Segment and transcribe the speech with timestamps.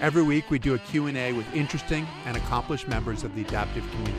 [0.00, 4.16] Every week we do a Q&A with interesting and accomplished members of the adaptive community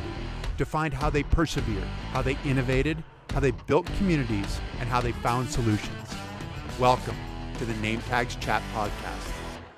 [0.60, 5.12] to find how they persevered, how they innovated, how they built communities, and how they
[5.12, 6.16] found solutions.
[6.78, 7.16] Welcome
[7.58, 9.34] to the Name Tags Chat Podcast.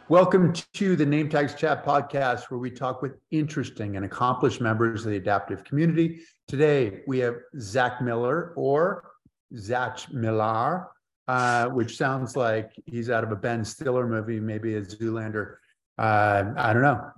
[0.10, 5.06] Welcome to the Name Tags Chat Podcast, where we talk with interesting and accomplished members
[5.06, 6.20] of the adaptive community.
[6.50, 9.10] Today we have Zach Miller or
[9.56, 10.90] Zach Millar,
[11.30, 15.60] uh, which sounds like he's out of a Ben Stiller movie, maybe a Zoolander
[15.98, 17.12] uh, I don't know,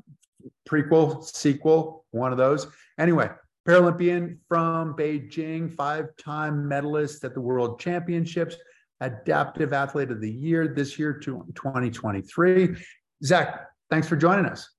[0.67, 2.67] prequel, sequel, one of those.
[2.97, 3.29] Anyway,
[3.67, 8.55] Paralympian from Beijing, five time medalist at the World Championships,
[9.01, 12.75] Adaptive Athlete of the Year this year to 2023.
[13.23, 14.69] Zach, thanks for joining us.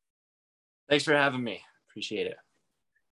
[0.89, 1.61] Thanks for having me.
[1.91, 2.37] Appreciate it.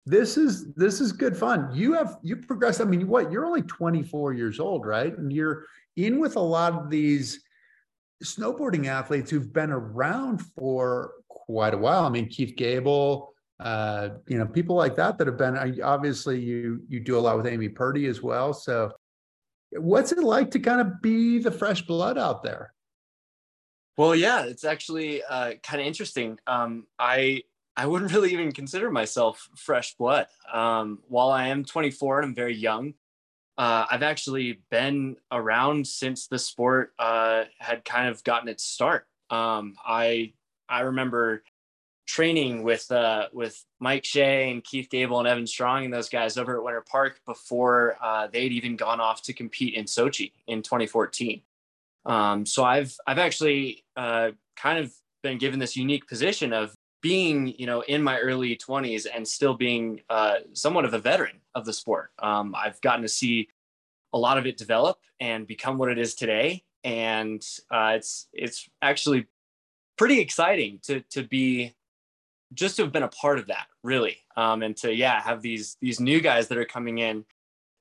[0.06, 1.70] This is this is good fun.
[1.72, 2.80] You have you progressed.
[2.80, 5.16] I mean, what you're only 24 years old, right?
[5.16, 7.44] And you're in with a lot of these
[8.24, 12.04] snowboarding athletes who've been around for quite a while.
[12.04, 15.80] I mean, Keith Gabel, uh, you know, people like that that have been.
[15.82, 18.52] Obviously, you you do a lot with Amy Purdy as well.
[18.52, 18.92] So,
[19.72, 22.72] what's it like to kind of be the fresh blood out there?
[23.96, 26.38] Well, yeah, it's actually uh, kind of interesting.
[26.46, 27.42] Um, I
[27.76, 30.26] I wouldn't really even consider myself fresh blood.
[30.52, 32.94] Um, while I am 24 and I'm very young,
[33.60, 39.06] uh, I've actually been around since the sport uh, had kind of gotten its start.
[39.28, 40.32] Um, I
[40.66, 41.42] I remember
[42.06, 46.38] training with uh, with Mike Shea and Keith Gabel and Evan Strong and those guys
[46.38, 50.62] over at Winter Park before uh, they'd even gone off to compete in Sochi in
[50.62, 51.42] 2014.
[52.06, 54.90] Um, so I've I've actually uh, kind of
[55.22, 59.54] been given this unique position of being you know in my early 20s and still
[59.54, 62.10] being uh, somewhat of a veteran of the sport.
[62.18, 63.48] Um, i've gotten to see
[64.12, 66.64] a lot of it develop and become what it is today.
[66.82, 69.26] And uh, it's it's actually
[69.96, 71.74] pretty exciting to to be
[72.52, 74.18] just to have been a part of that really.
[74.36, 77.24] Um, and to yeah have these these new guys that are coming in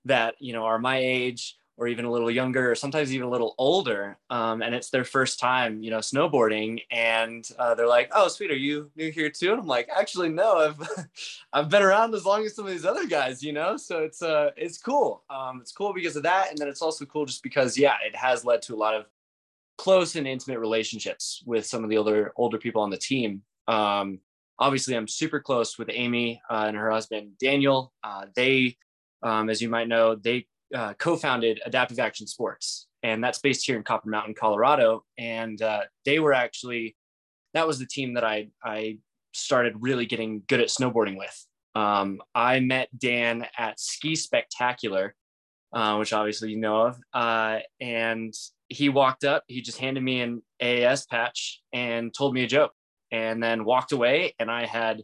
[0.06, 3.30] that you know are my age or even a little younger or sometimes even a
[3.30, 8.12] little older um, and it's their first time you know snowboarding and uh, they're like
[8.14, 9.52] oh sweet are you new here too?
[9.52, 11.08] And i'm like actually no i've
[11.54, 13.78] i've been around as long as some of these other guys you know?
[13.78, 17.06] So it's uh it's cool um, it's cool because of that and then it's also
[17.06, 19.06] cool just because yeah it has led to a lot of
[19.78, 23.42] close and intimate relationships with some of the older older people on the team.
[23.68, 24.20] Um,
[24.62, 27.94] obviously i'm super close with amy uh, and her husband daniel.
[28.04, 28.76] Uh, they
[29.24, 33.78] um, as you might know they uh, co-founded Adaptive Action Sports, and that's based here
[33.78, 35.04] in Copper Mountain, Colorado.
[35.18, 36.96] And uh, they were actually
[37.54, 38.98] that was the team that I I
[39.34, 41.46] started really getting good at snowboarding with.
[41.76, 45.16] Um, I met Dan at Ski Spectacular,
[45.74, 48.34] uh, which obviously you know of, uh, and
[48.68, 49.44] he walked up.
[49.48, 52.74] He just handed me an AAS patch and told me a joke,
[53.12, 54.36] and then walked away.
[54.40, 55.04] And I had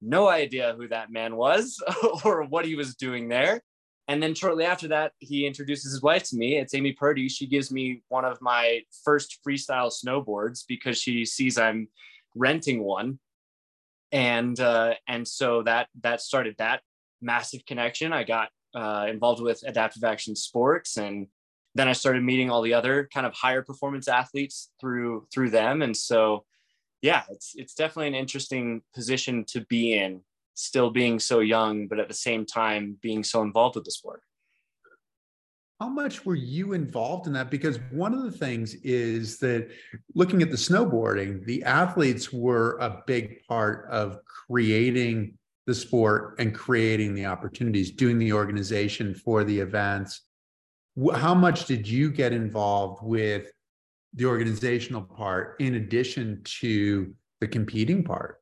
[0.00, 1.82] no idea who that man was
[2.24, 3.62] or what he was doing there.
[4.06, 6.58] And then shortly after that, he introduces his wife to me.
[6.58, 7.28] It's Amy Purdy.
[7.28, 11.88] She gives me one of my first freestyle snowboards because she sees I'm
[12.34, 13.18] renting one.
[14.12, 16.82] And uh, and so that that started that
[17.22, 18.12] massive connection.
[18.12, 21.26] I got uh, involved with adaptive action sports, and
[21.74, 25.82] then I started meeting all the other kind of higher performance athletes through through them.
[25.82, 26.44] And so,
[27.02, 30.20] yeah, it's it's definitely an interesting position to be in
[30.54, 34.22] still being so young, but at the same time being so involved with the sport.
[35.80, 37.50] How much were you involved in that?
[37.50, 39.68] Because one of the things is that
[40.14, 46.54] looking at the snowboarding, the athletes were a big part of creating the sport and
[46.54, 50.22] creating the opportunities, doing the organization for the events.
[51.14, 53.50] How much did you get involved with
[54.14, 58.40] the organizational part in addition to the competing part?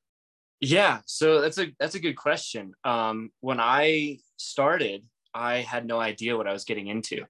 [0.65, 2.73] Yeah, so that's a that's a good question.
[2.85, 7.25] Um, when I started, I had no idea what I was getting into.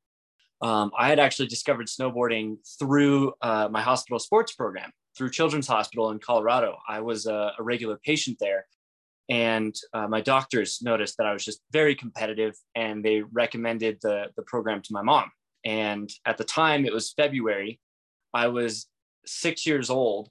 [0.60, 6.10] Um, I had actually discovered snowboarding through uh, my hospital sports program through Children's Hospital
[6.10, 6.76] in Colorado.
[6.86, 8.66] I was a, a regular patient there,
[9.30, 14.26] and uh, my doctors noticed that I was just very competitive, and they recommended the
[14.36, 15.30] the program to my mom.
[15.64, 17.80] And at the time, it was February.
[18.34, 18.88] I was
[19.24, 20.28] six years old,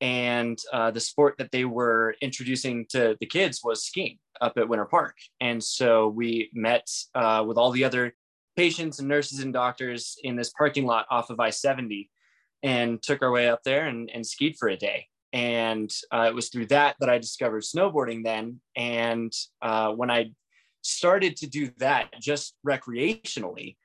[0.00, 4.68] and uh, the sport that they were introducing to the kids was skiing up at
[4.68, 5.16] Winter Park.
[5.40, 8.14] And so we met uh, with all the other
[8.56, 12.10] patients and nurses and doctors in this parking lot off of I 70
[12.62, 15.06] and took our way up there and, and skied for a day.
[15.32, 18.60] And uh, it was through that that I discovered snowboarding then.
[18.76, 20.32] And uh, when I
[20.82, 23.76] started to do that just recreationally,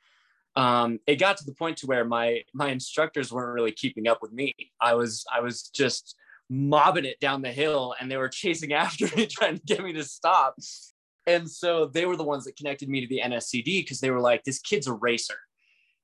[0.59, 4.19] um, it got to the point to where my my instructors weren't really keeping up
[4.21, 4.53] with me.
[4.81, 6.17] I was I was just
[6.49, 9.93] mobbing it down the hill and they were chasing after me trying to get me
[9.93, 10.55] to stop.
[11.25, 14.19] And so they were the ones that connected me to the nscd because they were
[14.19, 15.37] like this kid's a racer.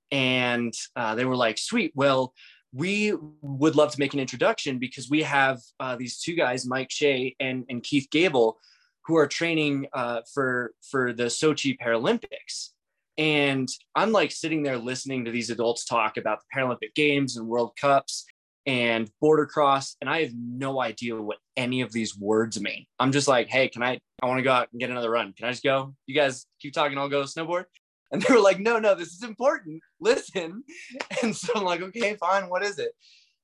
[0.10, 1.92] And uh, they were like sweet.
[1.94, 2.34] Well
[2.72, 6.92] we would love to make an introduction because we have uh, these two guys mike
[6.92, 8.58] shea and, and keith gabel
[9.06, 12.72] who are training uh, for for the sochi paralympics
[13.17, 17.47] and i'm like sitting there listening to these adults talk about the paralympic games and
[17.47, 18.25] world cups
[18.65, 22.85] and boarder cross and i have no idea what any of these words mean.
[23.00, 25.33] I'm just like hey can i i want to go out and get another run.
[25.33, 25.94] Can i just go?
[26.07, 27.65] You guys keep talking i'll go snowboard.
[28.12, 29.81] And they were like no no this is important.
[30.00, 30.63] Listen.
[31.23, 32.91] And so i'm like okay fine what is it?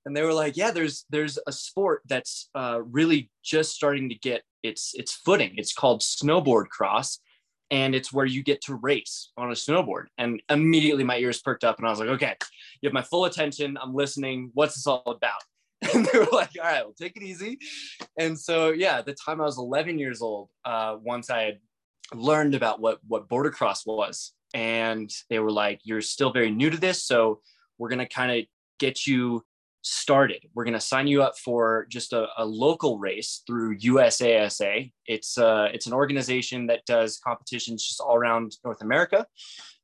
[0.05, 4.15] And they were like yeah there's there's a sport that's uh, really just starting to
[4.15, 5.53] get its its footing.
[5.57, 7.19] It's called snowboard cross
[7.71, 10.05] and it's where you get to race on a snowboard.
[10.17, 12.35] And immediately my ears perked up and I was like, okay,
[12.81, 13.77] you have my full attention.
[13.81, 14.51] I'm listening.
[14.53, 15.41] What's this all about?
[15.95, 17.57] And they were like, all right, well, take it easy.
[18.15, 21.59] And so, yeah, at the time I was 11 years old, uh, once I had
[22.13, 26.69] learned about what, what boarder cross was, and they were like, you're still very new
[26.69, 27.03] to this.
[27.03, 27.41] So
[27.79, 28.45] we're going to kind of
[28.77, 29.43] get you
[29.81, 30.45] started.
[30.53, 34.91] We're going to sign you up for just a, a, local race through USASA.
[35.05, 39.25] It's uh, it's an organization that does competitions just all around North America.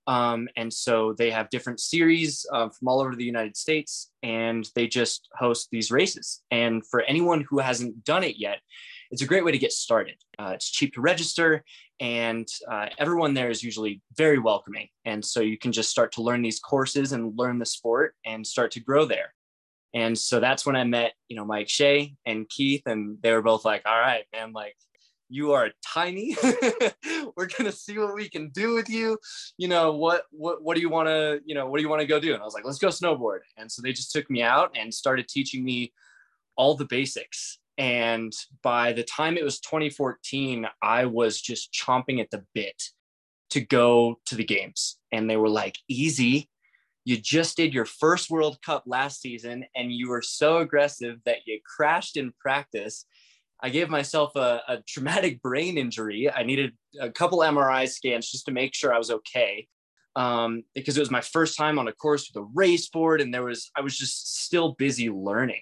[0.08, 4.68] Um, and so they have different series uh, from all over the United States, and
[4.74, 6.44] they just host these races.
[6.50, 8.60] And for anyone who hasn't done it yet,
[9.12, 10.16] it's a great way to get started.
[10.40, 11.64] Uh, it's cheap to register,
[12.00, 14.88] and uh, everyone there is usually very welcoming.
[15.04, 18.48] And so you can just start to learn these courses and learn the sport and
[18.48, 19.34] start to grow there.
[19.94, 23.42] And so that's when I met, you know, Mike Shea and Keith, and they were
[23.42, 24.76] both like, all right, man, like
[25.30, 26.36] you are tiny.
[27.36, 29.18] We're gonna see what we can do with you.
[29.58, 32.08] You know, what what what do you wanna, you know, what do you want to
[32.08, 32.34] go do?
[32.34, 33.40] And I was like, let's go snowboard.
[33.58, 35.94] And so they just took me out and started teaching me
[36.56, 37.60] all the basics.
[37.78, 42.82] And by the time it was 2014, I was just chomping at the bit
[43.52, 44.98] to go to the games.
[45.12, 46.50] And they were like, easy,
[47.08, 51.38] you just did your first World Cup last season and you were so aggressive that
[51.46, 53.06] you crashed in practice.
[53.64, 56.30] I gave myself a, a traumatic brain injury.
[56.30, 59.70] I needed a couple MRI scans just to make sure I was okay.
[60.18, 63.34] Um, because it was my first time on a course with a race board and
[63.34, 65.62] there was I was just still busy learning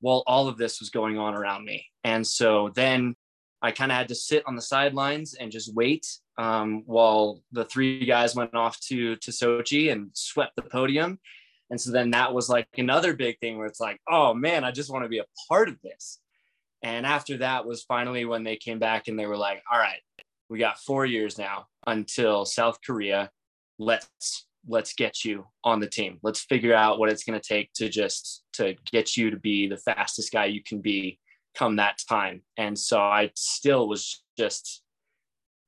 [0.00, 1.86] while all of this was going on around me.
[2.02, 3.14] And so then
[3.62, 6.06] I kind of had to sit on the sidelines and just wait
[6.38, 11.18] um, while the three guys went off to to Sochi and swept the podium.
[11.70, 14.72] And so then that was like another big thing where it's like, oh man, I
[14.72, 16.20] just want to be a part of this.
[16.82, 20.00] And after that was finally when they came back and they were like, all right,
[20.48, 23.30] we got four years now until South Korea.
[23.78, 26.18] Let's let's get you on the team.
[26.22, 29.68] Let's figure out what it's going to take to just to get you to be
[29.68, 31.18] the fastest guy you can be
[31.54, 32.42] come that time.
[32.56, 34.82] And so I still was just,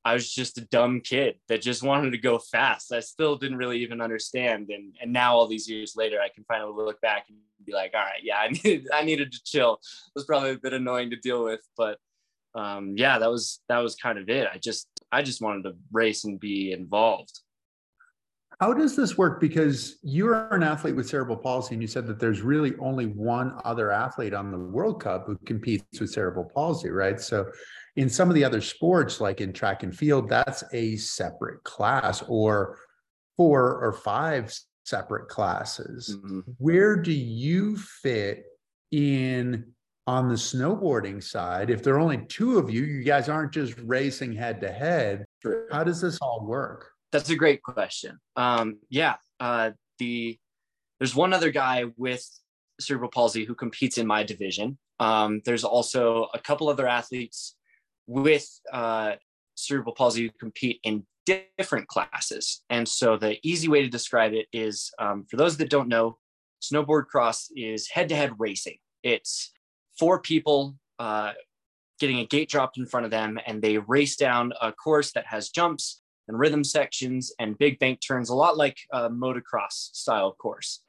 [0.05, 2.93] I was just a dumb kid that just wanted to go fast.
[2.93, 4.71] I still didn't really even understand.
[4.71, 7.93] And and now all these years later, I can finally look back and be like,
[7.95, 9.75] all right, yeah, I needed I needed to chill.
[9.75, 11.99] It was probably a bit annoying to deal with, but
[12.55, 14.49] um, yeah, that was that was kind of it.
[14.53, 17.41] I just I just wanted to race and be involved.
[18.61, 19.41] How does this work?
[19.41, 23.59] Because you're an athlete with cerebral palsy, and you said that there's really only one
[23.65, 27.21] other athlete on the World Cup who competes with cerebral palsy, right?
[27.21, 27.51] So,
[27.97, 32.23] in some of the other sports, like in track and field, that's a separate class
[32.29, 32.79] or
[33.37, 34.55] four or five
[34.85, 36.17] separate classes.
[36.17, 36.41] Mm-hmm.
[36.59, 38.45] Where do you fit
[38.91, 39.73] in
[40.07, 41.71] on the snowboarding side?
[41.71, 45.25] If there are only two of you, you guys aren't just racing head to head.
[45.71, 46.92] How does this all work?
[47.13, 48.19] That's a great question.
[48.37, 50.39] Um, yeah, uh, the
[50.99, 52.27] there's one other guy with
[52.81, 54.79] cerebral palsy who competes in my division.
[54.99, 57.57] Um, there's also a couple other athletes
[58.07, 59.13] with uh,
[59.55, 62.63] cerebral palsy who compete in different classes.
[62.71, 66.19] And so the easy way to describe it is, um, for those that don't know,
[66.63, 68.79] snowboard cross is head-to-head racing.
[69.03, 69.53] It's
[69.99, 71.33] four people uh,
[72.01, 75.27] getting a gate dropped in front of them, and they race down a course that
[75.27, 80.33] has jumps and rhythm sections and big bank turns, a lot like a motocross style
[80.33, 80.83] course.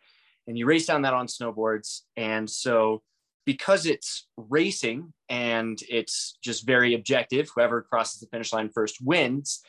[0.48, 2.02] And you race down that on snowboards.
[2.18, 3.02] And so,
[3.46, 9.62] because it's racing and it's just very objective, whoever crosses the finish line first wins.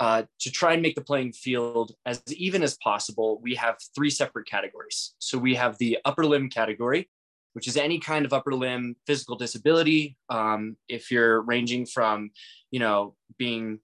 [0.00, 4.10] Uh, to try and make the playing field as even as possible, we have three
[4.10, 5.14] separate categories.
[5.20, 7.08] So we have the upper limb category,
[7.52, 10.16] which is any kind of upper limb physical disability.
[10.28, 12.30] Um, if you're ranging from,
[12.72, 13.78] you know, being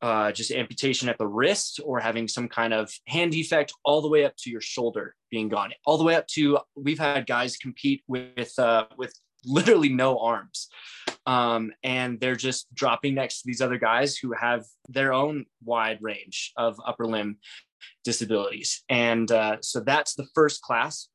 [0.00, 4.08] uh, just amputation at the wrist or having some kind of hand defect all the
[4.08, 7.56] way up to your shoulder being gone all the way up to we've had guys
[7.56, 9.12] compete with uh, with
[9.44, 10.68] literally no arms.
[11.26, 15.98] Um, and they're just dropping next to these other guys who have their own wide
[16.00, 17.38] range of upper limb
[18.04, 18.82] disabilities.
[18.88, 21.08] And uh, so that's the first class.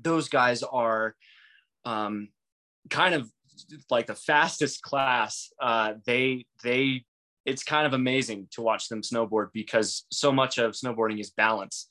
[0.00, 1.14] Those guys are
[1.84, 2.28] um,
[2.90, 3.30] kind of
[3.90, 5.50] like the fastest class.
[5.60, 7.04] Uh, they they
[7.44, 11.88] it's kind of amazing to watch them snowboard because so much of snowboarding is balance,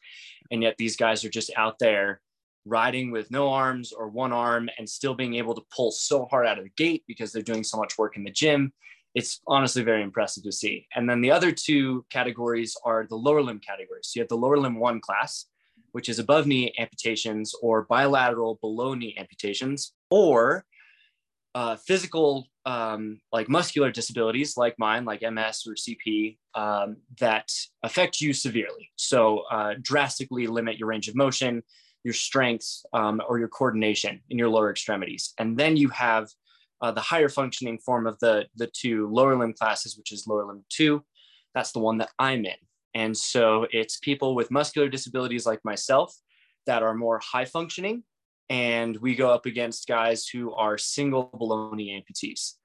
[0.51, 2.21] and yet these guys are just out there
[2.65, 6.45] riding with no arms or one arm and still being able to pull so hard
[6.45, 8.71] out of the gate because they're doing so much work in the gym.
[9.15, 10.87] It's honestly very impressive to see.
[10.95, 14.07] And then the other two categories are the lower limb categories.
[14.07, 15.47] So you have the lower limb one class,
[15.91, 20.65] which is above knee amputations or bilateral below knee amputations, or
[21.55, 27.49] uh, physical, um, like muscular disabilities like mine, like MS or CP, um, that
[27.83, 28.91] affect you severely.
[28.95, 31.63] So uh, drastically limit your range of motion,
[32.03, 35.33] your strength um, or your coordination in your lower extremities.
[35.37, 36.27] And then you have
[36.81, 40.45] uh, the higher functioning form of the, the two lower limb classes, which is lower
[40.45, 41.03] limb two.
[41.53, 42.55] That's the one that I'm in.
[42.93, 46.13] And so it's people with muscular disabilities like myself
[46.65, 48.03] that are more high functioning.
[48.51, 52.55] And we go up against guys who are single below knee amputees.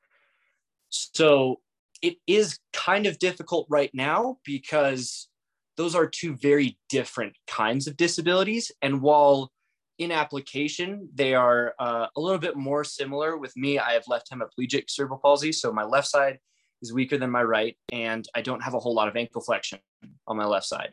[0.89, 1.61] So
[2.03, 5.29] it is kind of difficult right now because
[5.77, 8.73] those are two very different kinds of disabilities.
[8.83, 9.53] And while
[9.99, 13.37] in application, they are uh, a little bit more similar.
[13.37, 15.53] With me, I have left hemiplegic cerebral palsy.
[15.53, 16.41] So my left side
[16.83, 19.79] is weaker than my right, and I don't have a whole lot of ankle flexion
[20.27, 20.93] on my left side.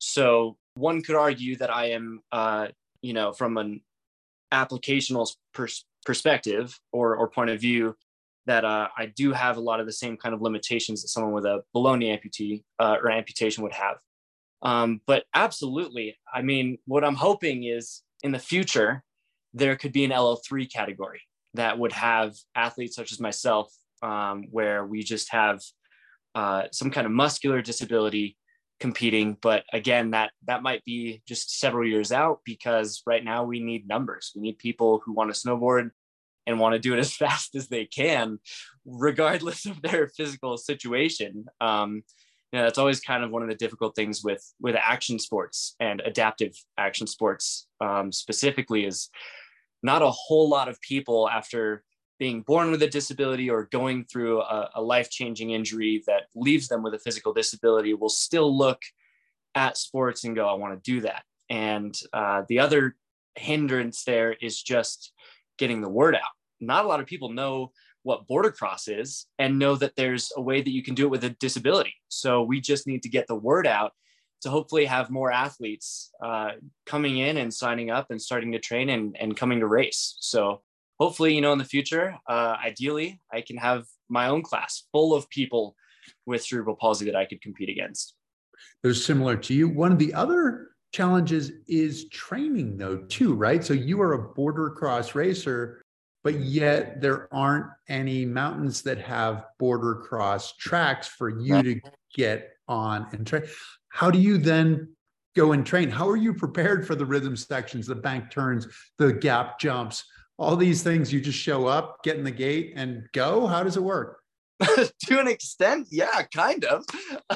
[0.00, 2.68] So one could argue that I am, uh,
[3.00, 3.80] you know, from an
[4.52, 7.96] applicational pers- perspective or, or point of view,
[8.46, 11.32] that uh, I do have a lot of the same kind of limitations that someone
[11.32, 13.96] with a below knee amputee uh, or amputation would have.
[14.62, 19.02] Um, but absolutely, I mean, what I'm hoping is in the future,
[19.52, 21.20] there could be an LL3 category
[21.54, 23.72] that would have athletes such as myself,
[24.02, 25.60] um, where we just have
[26.34, 28.36] uh, some kind of muscular disability
[28.80, 29.36] competing.
[29.40, 33.88] But again, that that might be just several years out because right now we need
[33.88, 34.32] numbers.
[34.34, 35.90] We need people who want to snowboard
[36.46, 38.38] and want to do it as fast as they can,
[38.84, 41.46] regardless of their physical situation.
[41.60, 42.02] Um,
[42.52, 45.74] you know, that's always kind of one of the difficult things with with action sports
[45.80, 49.10] and adaptive action sports um, specifically is
[49.82, 51.82] not a whole lot of people after
[52.18, 56.82] being born with a disability or going through a, a life-changing injury that leaves them
[56.82, 58.80] with a physical disability will still look
[59.54, 62.96] at sports and go i want to do that and uh, the other
[63.36, 65.12] hindrance there is just
[65.58, 66.22] getting the word out
[66.60, 67.70] not a lot of people know
[68.04, 71.10] what boarder cross is and know that there's a way that you can do it
[71.10, 71.94] with a disability.
[72.08, 73.92] So we just need to get the word out
[74.42, 76.50] to hopefully have more athletes uh,
[76.84, 80.16] coming in and signing up and starting to train and, and coming to race.
[80.20, 80.60] So
[80.98, 85.14] hopefully, you know, in the future, uh, ideally, I can have my own class full
[85.14, 85.76] of people
[86.26, 88.14] with cerebral palsy that I could compete against.
[88.82, 89.68] They're similar to you.
[89.68, 93.64] One of the other challenges is training, though, too, right?
[93.64, 95.84] So you are a boarder cross racer
[96.24, 101.80] but yet there aren't any mountains that have boarder cross tracks for you to
[102.14, 103.44] get on and train.
[103.90, 104.88] How do you then
[105.36, 105.90] go and train?
[105.90, 110.04] How are you prepared for the rhythm sections, the bank turns, the gap jumps,
[110.38, 111.12] all these things?
[111.12, 113.46] You just show up, get in the gate, and go?
[113.46, 114.20] How does it work?
[114.60, 116.84] to an extent, yeah, kind of.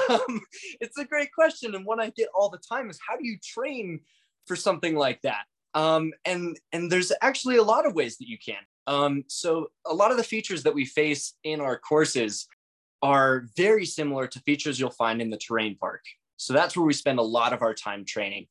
[0.09, 0.41] Um,
[0.81, 1.75] it's a great question.
[1.75, 4.01] And one I get all the time is how do you train
[4.47, 5.45] for something like that?
[5.75, 8.63] Um, and and there's actually a lot of ways that you can.
[8.87, 12.49] Um, so a lot of the features that we face in our courses
[13.03, 16.03] are very similar to features you'll find in the terrain park.
[16.37, 18.47] So that's where we spend a lot of our time training.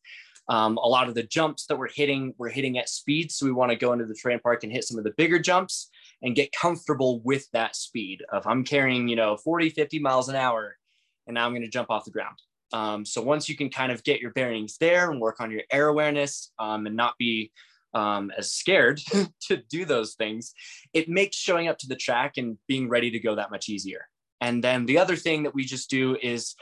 [0.49, 3.31] Um, a lot of the jumps that we're hitting, we're hitting at speed.
[3.31, 5.39] So we want to go into the terrain park and hit some of the bigger
[5.39, 5.89] jumps
[6.21, 10.35] and get comfortable with that speed of I'm carrying, you know, 40, 50 miles an
[10.35, 10.77] hour,
[11.27, 12.37] and now I'm going to jump off the ground.
[12.73, 15.61] Um, so once you can kind of get your bearings there and work on your
[15.71, 17.51] air awareness um, and not be
[17.93, 19.01] um, as scared
[19.41, 20.53] to do those things,
[20.93, 24.07] it makes showing up to the track and being ready to go that much easier.
[24.41, 26.55] And then the other thing that we just do is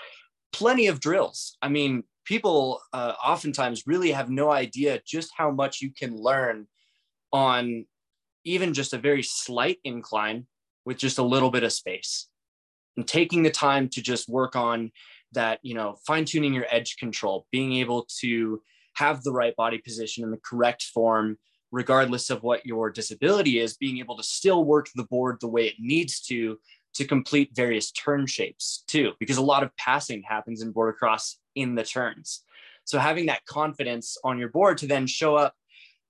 [0.53, 1.57] plenty of drills.
[1.61, 6.67] I mean, people uh, oftentimes really have no idea just how much you can learn
[7.31, 7.85] on
[8.43, 10.45] even just a very slight incline
[10.85, 12.27] with just a little bit of space
[12.97, 14.91] and taking the time to just work on
[15.31, 18.61] that you know fine tuning your edge control being able to
[18.95, 21.37] have the right body position in the correct form,
[21.71, 25.67] regardless of what your disability is, being able to still work the board the way
[25.67, 26.57] it needs to
[26.95, 31.37] to complete various turn shapes too, because a lot of passing happens in boarder cross
[31.55, 32.43] in the turns.
[32.85, 35.55] So having that confidence on your board to then show up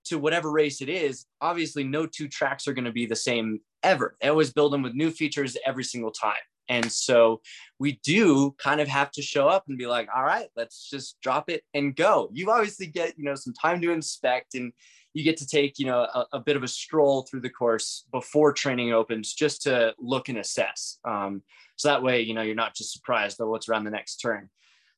[0.06, 3.60] to whatever race it is, obviously no two tracks are going to be the same
[3.82, 4.15] ever.
[4.22, 6.34] They always build them with new features every single time.
[6.67, 7.41] And so
[7.79, 11.19] we do kind of have to show up and be like, all right, let's just
[11.22, 12.29] drop it and go.
[12.34, 14.74] You obviously get, you know, some time to inspect and
[15.13, 18.05] you get to take, you know, a, a bit of a stroll through the course
[18.12, 21.00] before training opens just to look and assess.
[21.05, 21.41] Um,
[21.77, 24.50] so that way, you know, you're not just surprised by what's around the next turn.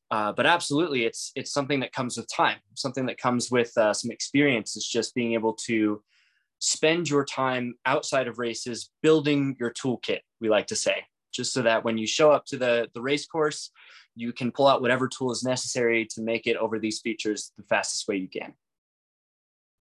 [0.10, 3.94] Uh, but absolutely, it's it's something that comes with time, something that comes with uh,
[3.94, 4.78] some experience.
[4.78, 6.02] It's just being able to
[6.60, 10.22] spend your time outside of races building your toolkit.
[10.40, 13.26] We like to say, just so that when you show up to the the race
[13.26, 13.72] course,
[14.16, 17.64] you can pull out whatever tool is necessary to make it over these features the
[17.64, 18.54] fastest way you can.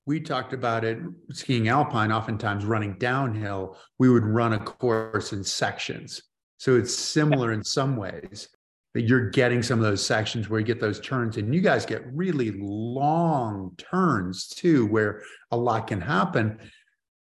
[0.06, 1.00] We talked about it
[1.32, 6.22] skiing alpine, oftentimes running downhill, we would run a course in sections.
[6.58, 8.48] So it's similar in some ways
[8.94, 11.86] that you're getting some of those sections where you get those turns and you guys
[11.86, 16.58] get really long turns too where a lot can happen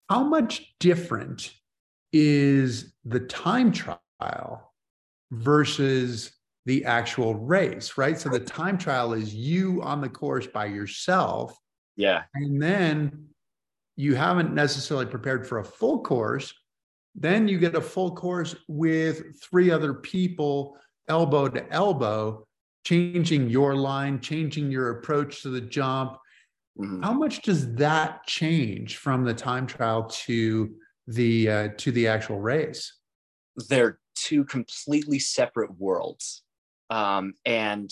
[0.10, 1.54] how much different
[2.14, 4.74] is the time trial
[5.32, 6.32] versus
[6.66, 8.20] the actual race right?
[8.20, 11.58] So the time trial is you on the course by yourself.
[11.96, 12.24] Yeah.
[12.36, 13.28] And then
[13.96, 16.54] you haven't necessarily prepared for a full course.
[17.16, 20.78] Then you get a full course with three other people
[21.08, 22.48] elbow to elbow,
[22.86, 26.18] changing your line, changing your approach to the jump.
[26.80, 27.04] Mm-hmm.
[27.04, 30.74] How much does that change from the time trial to
[31.08, 32.94] the uh, to the actual race?
[33.70, 36.44] They're two completely separate worlds,
[36.90, 37.92] um, and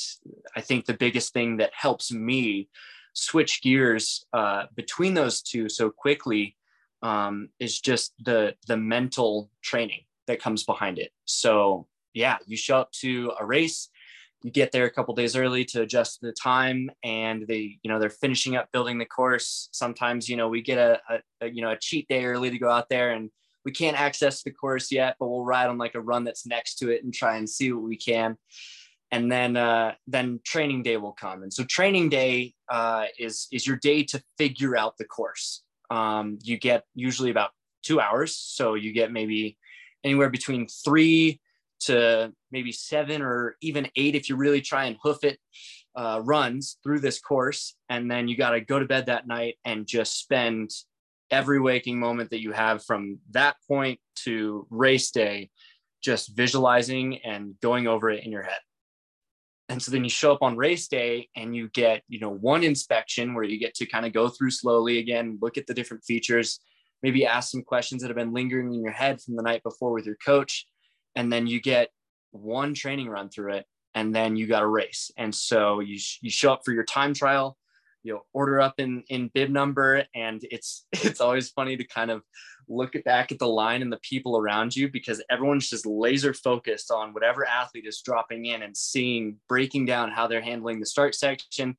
[0.55, 2.69] I think the biggest thing that helps me
[3.13, 6.55] switch gears uh, between those two so quickly
[7.01, 11.11] um, is just the the mental training that comes behind it.
[11.25, 13.89] So yeah, you show up to a race,
[14.43, 17.99] you get there a couple days early to adjust the time, and they, you know,
[17.99, 19.69] they're finishing up building the course.
[19.71, 22.57] Sometimes, you know, we get a, a, a you know a cheat day early to
[22.57, 23.29] go out there, and
[23.65, 26.75] we can't access the course yet, but we'll ride on like a run that's next
[26.75, 28.37] to it and try and see what we can.
[29.11, 33.67] And then uh, then training day will come, and so training day uh, is is
[33.67, 35.63] your day to figure out the course.
[35.89, 39.57] Um, you get usually about two hours, so you get maybe
[40.03, 41.41] anywhere between three
[41.81, 45.39] to maybe seven or even eight if you really try and hoof it
[45.95, 47.75] uh, runs through this course.
[47.89, 50.71] And then you got to go to bed that night and just spend
[51.31, 55.49] every waking moment that you have from that point to race day,
[56.01, 58.59] just visualizing and going over it in your head.
[59.69, 62.63] And so then you show up on race day and you get, you know, one
[62.63, 66.03] inspection where you get to kind of go through slowly again, look at the different
[66.03, 66.59] features,
[67.03, 69.91] maybe ask some questions that have been lingering in your head from the night before
[69.91, 70.65] with your coach
[71.19, 71.89] and then you get
[72.31, 75.11] one training run through it and then you got a race.
[75.17, 77.57] And so you, sh- you show up for your time trial
[78.01, 82.21] you order up in in bib number and it's it's always funny to kind of
[82.69, 86.91] look back at the line and the people around you because everyone's just laser focused
[86.91, 91.13] on whatever athlete is dropping in and seeing breaking down how they're handling the start
[91.13, 91.75] section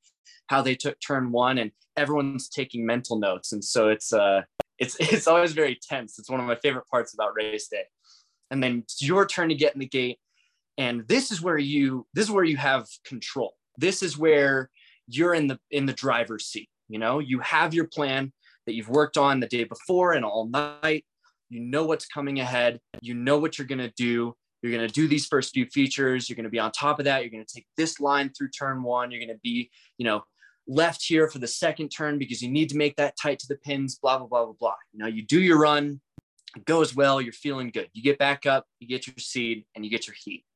[0.48, 3.52] how they took turn one and everyone's taking mental notes.
[3.52, 4.42] And so it's uh
[4.78, 6.18] it's it's always very tense.
[6.18, 7.84] It's one of my favorite parts about race day
[8.50, 10.18] and then it's your turn to get in the gate.
[10.78, 13.54] And this is where you this is where you have control.
[13.76, 14.70] This is where
[15.06, 17.20] you're in the in the driver's seat you know?
[17.20, 18.32] You have your plan
[18.66, 21.06] that you've worked on the day before and all night.
[21.48, 22.80] You know what's coming ahead.
[23.00, 24.34] You know what you're going to do.
[24.60, 26.28] You're going to do these first few features.
[26.28, 27.22] You're going to be on top of that.
[27.22, 29.10] You're going to take this line through turn one.
[29.10, 30.22] You're going to be you know
[30.66, 33.56] left here for the second turn because you need to make that tight to the
[33.56, 34.74] pins blah blah blah blah blah.
[34.92, 36.00] You know you do your run
[36.64, 37.88] goes well, you're feeling good.
[37.92, 40.44] You get back up, you get your seed, and you get your heat.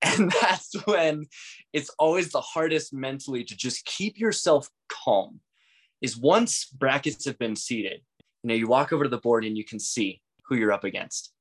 [0.00, 1.26] And that's when
[1.72, 5.40] it's always the hardest mentally to just keep yourself calm.
[6.00, 8.02] Is once brackets have been seated,
[8.44, 10.84] you know, you walk over to the board and you can see who you're up
[10.84, 11.32] against.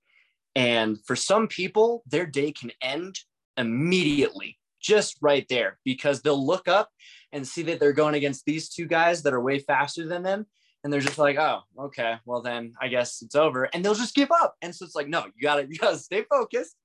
[0.56, 3.20] And for some people, their day can end
[3.58, 6.90] immediately, just right there, because they'll look up
[7.32, 10.48] and see that they're going against these two guys that are way faster than them
[10.84, 14.16] and they're just like, oh, okay, well then I guess it's over, and they'll just
[14.16, 14.56] give up.
[14.62, 16.76] And so it's like, no, you gotta you gotta stay focused,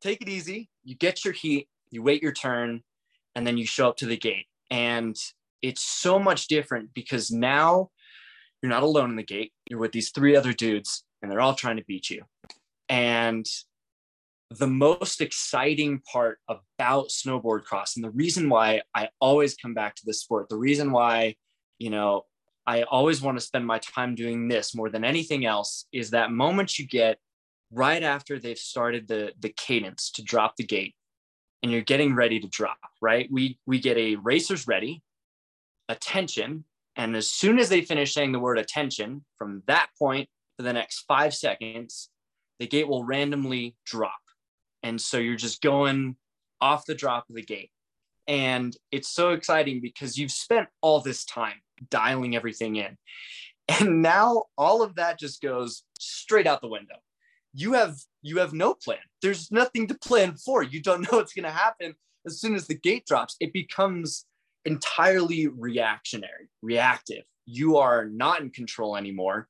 [0.00, 0.70] take it easy.
[0.84, 2.82] You get your heat, you wait your turn,
[3.34, 4.46] and then you show up to the gate.
[4.70, 5.16] And
[5.62, 7.90] it's so much different because now
[8.62, 9.52] you're not alone in the gate.
[9.68, 12.22] You're with these three other dudes, and they're all trying to beat you.
[12.88, 13.46] And
[14.50, 19.94] the most exciting part about snowboard cross, and the reason why I always come back
[19.96, 21.36] to this sport, the reason why,
[21.78, 22.24] you know,
[22.70, 26.30] I always want to spend my time doing this more than anything else is that
[26.30, 27.18] moment you get
[27.72, 30.94] right after they've started the the cadence to drop the gate
[31.64, 33.28] and you're getting ready to drop, right?
[33.28, 35.02] We we get a racers ready,
[35.88, 40.62] attention, And as soon as they finish saying the word attention, from that point for
[40.62, 42.08] the next five seconds,
[42.60, 44.22] the gate will randomly drop.
[44.84, 46.14] And so you're just going
[46.60, 47.72] off the drop of the gate.
[48.28, 52.96] And it's so exciting because you've spent all this time dialing everything in.
[53.68, 56.96] And now all of that just goes straight out the window.
[57.54, 58.98] You have you have no plan.
[59.22, 60.64] There's nothing to plan for.
[60.64, 61.94] You don't know what's going to happen
[62.26, 63.36] as soon as the gate drops.
[63.38, 64.26] It becomes
[64.64, 67.22] entirely reactionary, reactive.
[67.46, 69.48] You are not in control anymore.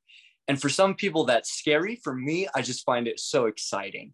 [0.49, 1.97] And for some people, that's scary.
[2.03, 4.13] For me, I just find it so exciting.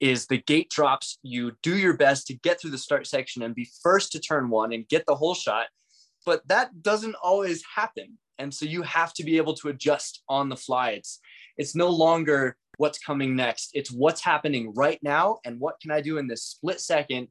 [0.00, 3.54] Is the gate drops, you do your best to get through the start section and
[3.54, 5.66] be first to turn one and get the hole shot.
[6.28, 8.18] But that doesn't always happen.
[8.38, 10.90] And so you have to be able to adjust on the fly.
[10.90, 11.20] It's
[11.56, 13.70] it's no longer what's coming next.
[13.72, 17.28] It's what's happening right now and what can I do in this split second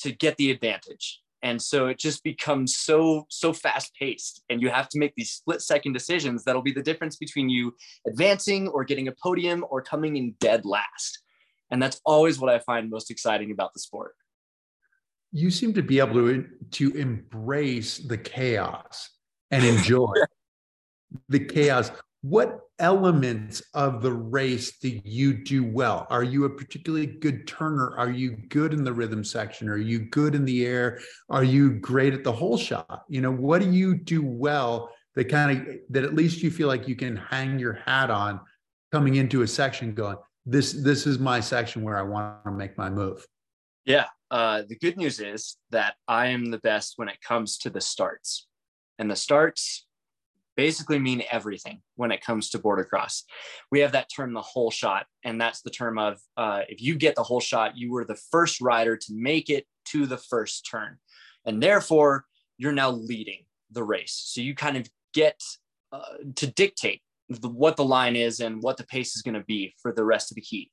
[0.00, 4.70] to get the advantage and so it just becomes so so fast paced and you
[4.70, 7.74] have to make these split second decisions that'll be the difference between you
[8.08, 11.22] advancing or getting a podium or coming in dead last
[11.70, 14.14] and that's always what i find most exciting about the sport
[15.32, 19.10] you seem to be able to to embrace the chaos
[19.50, 20.12] and enjoy
[21.28, 21.90] the chaos
[22.22, 26.06] what elements of the race do you do well?
[26.08, 27.96] Are you a particularly good turner?
[27.96, 29.68] Are you good in the rhythm section?
[29.68, 31.00] Are you good in the air?
[31.28, 33.02] Are you great at the hole shot?
[33.08, 36.68] You know, what do you do well that kind of that at least you feel
[36.68, 38.40] like you can hang your hat on
[38.92, 40.16] coming into a section going,
[40.46, 43.26] this this is my section where I want to make my move.
[43.84, 44.06] Yeah.
[44.30, 47.80] Uh, the good news is that I am the best when it comes to the
[47.80, 48.46] starts.
[48.98, 49.86] And the starts
[50.56, 53.24] basically mean everything when it comes to boarder cross.
[53.70, 56.94] We have that term, the hole shot, and that's the term of uh, if you
[56.94, 60.68] get the hole shot, you were the first rider to make it to the first
[60.70, 60.98] turn,
[61.44, 62.26] and therefore
[62.58, 64.22] you're now leading the race.
[64.26, 65.40] So you kind of get
[65.90, 69.44] uh, to dictate the, what the line is and what the pace is going to
[69.44, 70.70] be for the rest of the heat.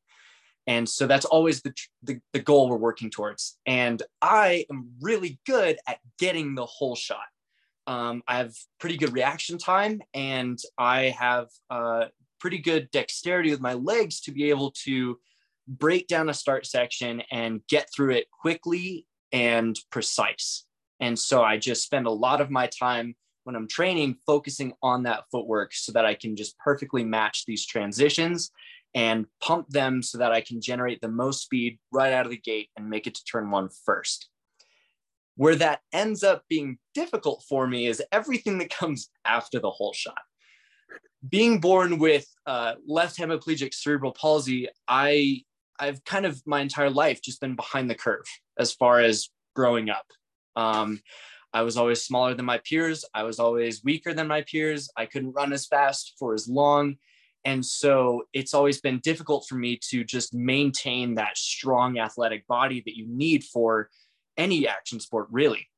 [0.70, 3.58] And so that's always the, the, the goal we're working towards.
[3.66, 7.26] And I am really good at getting the hole shot
[7.90, 12.06] um, I have pretty good reaction time and I have uh,
[12.40, 15.18] pretty good dexterity with my legs to be able to
[15.68, 20.66] break down a start section and get through it quickly and precise.
[21.00, 25.02] And so I just spend a lot of my time when I'm training focusing on
[25.04, 28.52] that footwork so that I can just perfectly match these transitions
[28.94, 32.38] and pump them so that I can generate the most speed right out of the
[32.38, 34.30] gate and make it to turn one first.
[35.36, 39.94] Where that ends up being difficult for me is everything that comes after the hole
[39.94, 40.22] shot.
[41.28, 45.44] Being born with uh, left hemiplegic cerebral palsy, I
[45.80, 48.26] I've kind of my entire life just been behind the curve
[48.58, 50.06] as far as growing up.
[50.56, 51.02] Um,
[51.54, 53.06] I was always smaller than my peers.
[53.14, 54.90] I was always weaker than my peers.
[54.96, 56.98] I couldn't run as fast for as long.
[57.46, 62.82] And so it's always been difficult for me to just maintain that strong athletic body
[62.86, 63.90] that you need for
[64.38, 65.70] any action sport really.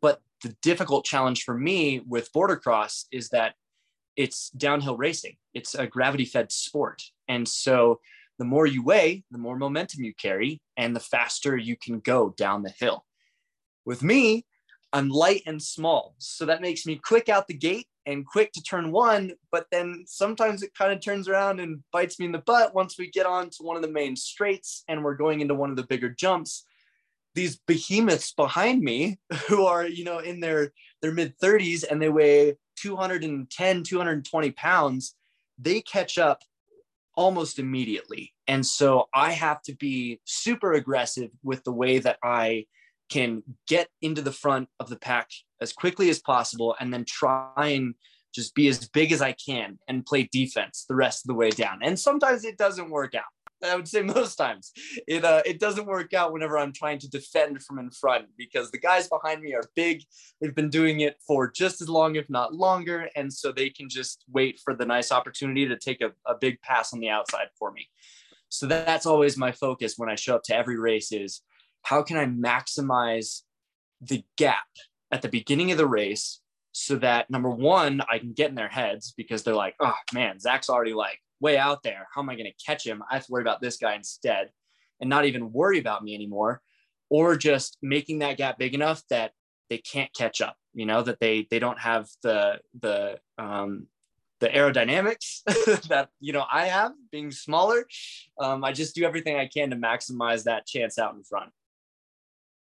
[0.00, 3.54] But the difficult challenge for me with boarder cross is that
[4.16, 5.36] it's downhill racing.
[5.54, 7.02] It's a gravity fed sport.
[7.28, 8.00] And so
[8.38, 12.34] the more you weigh, the more momentum you carry, and the faster you can go
[12.36, 13.04] down the hill.
[13.84, 14.44] With me,
[14.92, 16.14] I'm light and small.
[16.18, 19.32] So that makes me quick out the gate and quick to turn one.
[19.50, 22.98] But then sometimes it kind of turns around and bites me in the butt once
[22.98, 25.76] we get on to one of the main straights and we're going into one of
[25.76, 26.64] the bigger jumps
[27.36, 32.08] these behemoths behind me who are you know in their their mid 30s and they
[32.08, 35.14] weigh 210 220 pounds
[35.58, 36.42] they catch up
[37.14, 42.64] almost immediately and so i have to be super aggressive with the way that i
[43.08, 45.28] can get into the front of the pack
[45.60, 47.94] as quickly as possible and then try and
[48.34, 51.50] just be as big as i can and play defense the rest of the way
[51.50, 53.24] down and sometimes it doesn't work out
[53.64, 54.72] I would say most times
[55.06, 58.70] it uh, it doesn't work out whenever I'm trying to defend from in front because
[58.70, 60.02] the guys behind me are big.
[60.40, 63.88] They've been doing it for just as long, if not longer, and so they can
[63.88, 67.48] just wait for the nice opportunity to take a, a big pass on the outside
[67.58, 67.88] for me.
[68.48, 71.42] So that's always my focus when I show up to every race is
[71.86, 73.42] how can I maximize
[74.00, 74.66] the gap
[75.12, 76.40] at the beginning of the race
[76.72, 80.40] so that number one, I can get in their heads because they're like, oh man,
[80.40, 82.08] Zach's already like way out there.
[82.12, 83.04] How am I going to catch him?
[83.08, 84.50] I have to worry about this guy instead
[85.00, 86.60] and not even worry about me anymore.
[87.08, 89.30] Or just making that gap big enough that
[89.70, 93.86] they can't catch up, you know, that they they don't have the the um
[94.40, 95.44] the aerodynamics
[95.88, 97.86] that you know I have being smaller.
[98.40, 101.52] Um, I just do everything I can to maximize that chance out in front.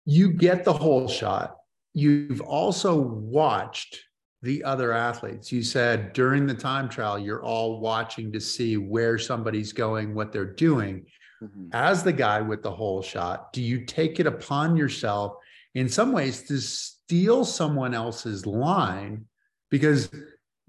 [0.05, 1.55] You get the hole shot.
[1.93, 3.99] You've also watched
[4.41, 5.51] the other athletes?
[5.51, 10.31] You said during the time trial, you're all watching to see where somebody's going, what
[10.31, 11.05] they're doing.
[11.41, 11.67] Mm-hmm.
[11.73, 15.33] As the guy with the hole shot, do you take it upon yourself
[15.75, 19.25] in some ways to steal someone else's line
[19.69, 20.09] because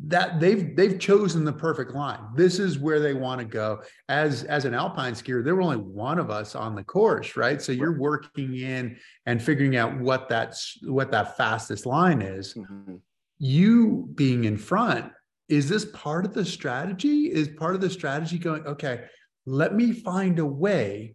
[0.07, 2.21] that they've they've chosen the perfect line.
[2.35, 3.83] This is where they want to go.
[4.09, 7.61] As as an alpine skier, there were only one of us on the course, right?
[7.63, 12.55] So you're working in and figuring out what that's what that fastest line is.
[12.55, 12.97] Mm-hmm.
[13.39, 15.13] You being in front,
[15.49, 17.33] is this part of the strategy?
[17.33, 19.05] Is part of the strategy going, okay,
[19.47, 21.15] let me find a way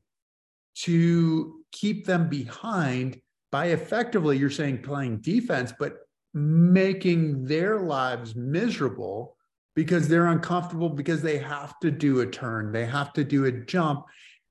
[0.76, 3.19] to keep them behind
[3.52, 6.07] by effectively, you're saying playing defense, but
[6.38, 9.36] making their lives miserable
[9.76, 13.52] because they're uncomfortable because they have to do a turn, they have to do a
[13.52, 14.06] jump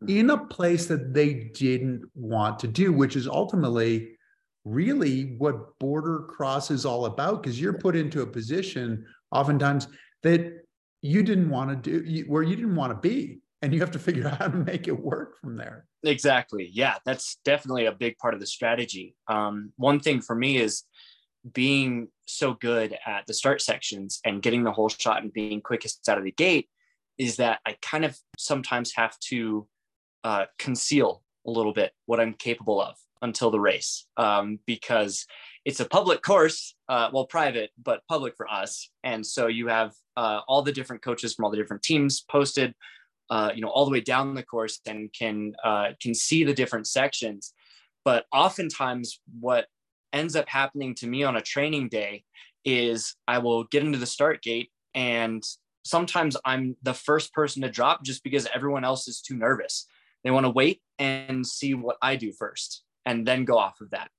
[0.08, 4.16] in a place that they didn't want to do, which is ultimately
[4.64, 9.86] really what boarder cross is all about because you're put into a position oftentimes
[10.22, 10.64] that
[11.02, 13.98] you didn't want to do where you didn't want to be and you have to
[13.98, 15.86] figure out how to make it work from there.
[16.02, 19.14] Exactly yeah that's definitely a big part of the strategy.
[19.28, 20.82] Um, one thing for me is
[21.52, 26.08] being so good at the start sections and getting the hole shot and being quickest
[26.08, 26.68] out of the gate
[27.18, 29.66] is that I kind of sometimes have to
[30.24, 35.26] uh, conceal a little bit what I'm capable of until the race um, because
[35.64, 38.90] it's a public course, uh, well, private, but public for us.
[39.04, 42.74] And so you have uh, all the different coaches from all the different teams posted,
[43.30, 46.54] uh, you know, all the way down the course and can uh, can see the
[46.54, 47.52] different sections.
[48.04, 49.66] But oftentimes, what
[50.16, 52.24] ends up happening to me on a training day
[52.64, 55.44] is I will get into the start gate and
[55.84, 59.86] sometimes I'm the first person to drop just because everyone else is too nervous.
[60.24, 63.90] They want to wait and see what I do first and then go off of
[63.90, 64.10] that.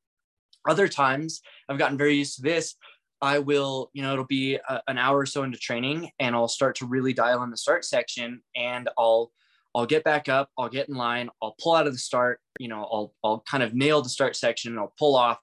[0.69, 2.75] Other times I've gotten very used to this.
[3.19, 6.47] I will, you know, it'll be a, an hour or so into training and I'll
[6.47, 9.31] start to really dial in the start section and I'll
[9.75, 12.67] I'll get back up, I'll get in line, I'll pull out of the start, you
[12.67, 15.39] know, I'll I'll kind of nail the start section, and I'll pull off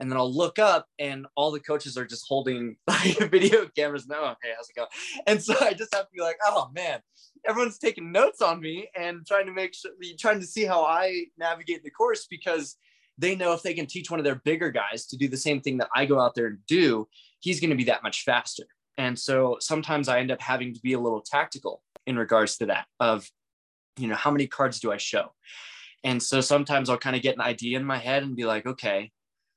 [0.00, 4.08] and then I'll look up and all the coaches are just holding like video cameras.
[4.08, 4.88] No, hey, how's it going?
[5.26, 7.00] And so I just have to be like, oh man,
[7.46, 11.24] everyone's taking notes on me and trying to make sure, trying to see how I
[11.38, 12.76] navigate the course because
[13.18, 15.60] they know if they can teach one of their bigger guys to do the same
[15.60, 17.08] thing that I go out there and do,
[17.40, 18.64] he's going to be that much faster.
[18.98, 22.66] And so sometimes I end up having to be a little tactical in regards to
[22.66, 23.28] that of,
[23.96, 25.32] you know, how many cards do I show?
[26.04, 28.66] And so sometimes I'll kind of get an idea in my head and be like,
[28.66, 29.12] okay,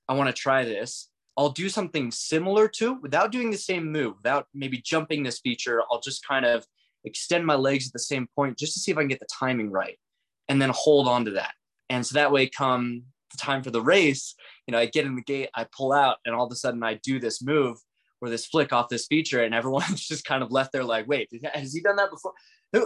[0.07, 1.09] I want to try this.
[1.37, 5.81] I'll do something similar to without doing the same move, without maybe jumping this feature.
[5.91, 6.65] I'll just kind of
[7.03, 9.27] extend my legs at the same point just to see if I can get the
[9.31, 9.99] timing right
[10.47, 11.51] and then hold on to that.
[11.89, 15.15] And so that way, come the time for the race, you know, I get in
[15.15, 17.77] the gate, I pull out, and all of a sudden I do this move
[18.21, 21.29] or this flick off this feature, and everyone's just kind of left there like, wait,
[21.53, 22.33] has he done that before?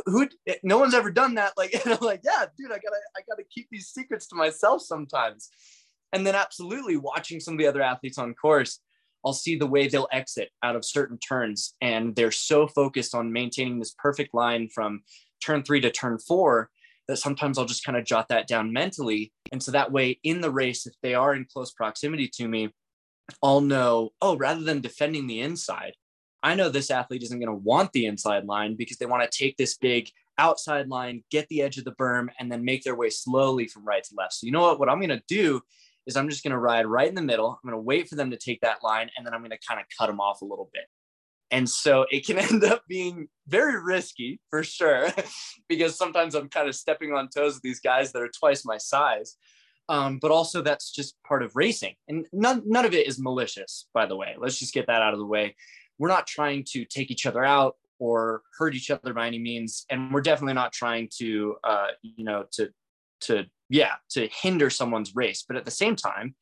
[0.05, 0.27] Who,
[0.61, 1.53] no one's ever done that.
[1.57, 4.81] Like, and I'm like, yeah, dude, I gotta, I gotta keep these secrets to myself
[4.81, 5.49] sometimes.
[6.13, 8.79] And then absolutely watching some of the other athletes on course,
[9.25, 11.75] I'll see the way they'll exit out of certain turns.
[11.81, 15.01] And they're so focused on maintaining this perfect line from
[15.43, 16.69] turn three to turn four
[17.07, 19.33] that sometimes I'll just kind of jot that down mentally.
[19.51, 22.69] And so that way in the race, if they are in close proximity to me,
[23.43, 25.93] I'll know, oh, rather than defending the inside,
[26.41, 29.37] I know this athlete isn't going to want the inside line because they want to
[29.37, 32.95] take this big outside line, get the edge of the berm, and then make their
[32.95, 34.33] way slowly from right to left.
[34.33, 34.79] So, you know what?
[34.79, 35.61] What I'm going to do
[36.09, 37.51] is I'm just going to ride right in the middle.
[37.51, 39.59] I'm going to wait for them to take that line and then I'm going to
[39.65, 40.83] kind of cut them off a little bit.
[41.51, 45.09] And so it can end up being very risky for sure,
[45.69, 48.77] because sometimes I'm kind of stepping on toes with these guys that are twice my
[48.77, 49.37] size.
[49.87, 51.95] Um, but also, that's just part of racing.
[52.07, 54.35] And none, none of it is malicious, by the way.
[54.37, 55.55] Let's just get that out of the way.
[55.97, 59.85] We're not trying to take each other out or hurt each other by any means.
[59.89, 62.69] And we're definitely not trying to, uh, you know, to,
[63.21, 65.43] to yeah, to hinder someone's race.
[65.47, 66.35] But at the same time,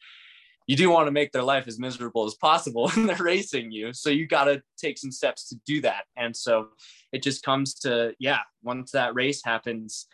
[0.67, 3.93] you do want to make their life as miserable as possible when they're racing you.
[3.93, 6.05] So you got to take some steps to do that.
[6.15, 6.69] And so
[7.11, 10.07] it just comes to, yeah, once that race happens,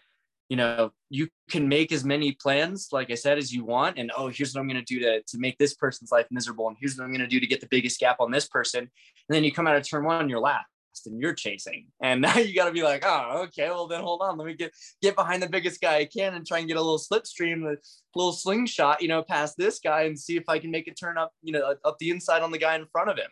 [0.50, 3.98] you know, you can make as many plans, like I said, as you want.
[3.98, 6.68] And oh, here's what I'm going to do to, to make this person's life miserable.
[6.68, 8.80] And here's what I'm going to do to get the biggest gap on this person.
[8.80, 8.90] And
[9.30, 10.68] then you come out of turn one you're last
[11.06, 11.88] and you're chasing.
[12.02, 14.54] And now you got to be like, oh, okay, well then hold on, let me
[14.54, 17.66] get get behind the biggest guy I can and try and get a little slipstream,
[17.66, 17.78] a
[18.16, 21.18] little slingshot, you know, past this guy and see if I can make it turn
[21.18, 23.30] up, you know, up the inside on the guy in front of him.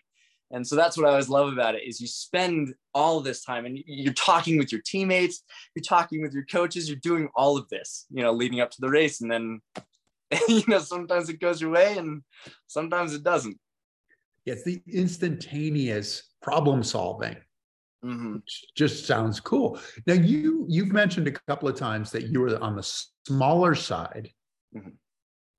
[0.53, 3.65] And so that's what I always love about it is you spend all this time
[3.65, 5.43] and you're talking with your teammates,
[5.75, 8.81] you're talking with your coaches, you're doing all of this, you know, leading up to
[8.81, 9.21] the race.
[9.21, 9.61] And then,
[10.49, 12.21] you know, sometimes it goes your way and
[12.67, 13.57] sometimes it doesn't.
[14.45, 17.37] It's the instantaneous problem solving.
[18.03, 18.37] Mm-hmm.
[18.75, 19.79] Just sounds cool.
[20.07, 24.31] Now you you've mentioned a couple of times that you were on the smaller side
[24.75, 24.89] mm-hmm.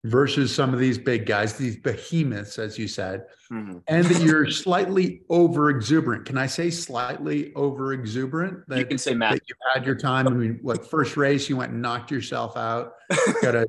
[0.05, 3.79] versus some of these big guys, these behemoths, as you said, mm-hmm.
[3.87, 6.25] and that you're slightly over exuberant.
[6.25, 8.65] Can I say slightly over exuberant?
[8.67, 9.35] That, you can say Matt.
[9.35, 10.27] That you had your time.
[10.27, 12.95] I mean, like first race, you went and knocked yourself out.
[13.43, 13.69] got a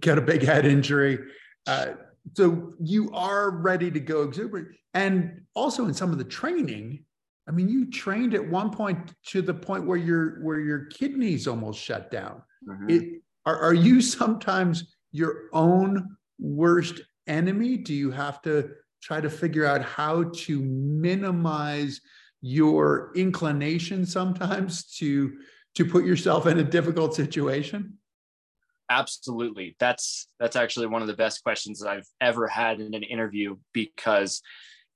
[0.00, 1.18] got a big head injury.
[1.66, 1.92] Uh,
[2.36, 7.04] so you are ready to go exuberant, and also in some of the training
[7.46, 11.46] I mean, you trained at one point to the point where your where your kidneys
[11.46, 12.42] almost shut down.
[12.66, 12.90] Mm-hmm.
[12.90, 17.76] It, are, are you sometimes your own worst enemy?
[17.76, 18.70] Do you have to
[19.02, 22.00] try to figure out how to minimize
[22.40, 25.34] your inclination sometimes to
[25.74, 27.98] to put yourself in a difficult situation?
[28.90, 29.76] Absolutely.
[29.78, 33.56] That's that's actually one of the best questions that I've ever had in an interview
[33.72, 34.42] because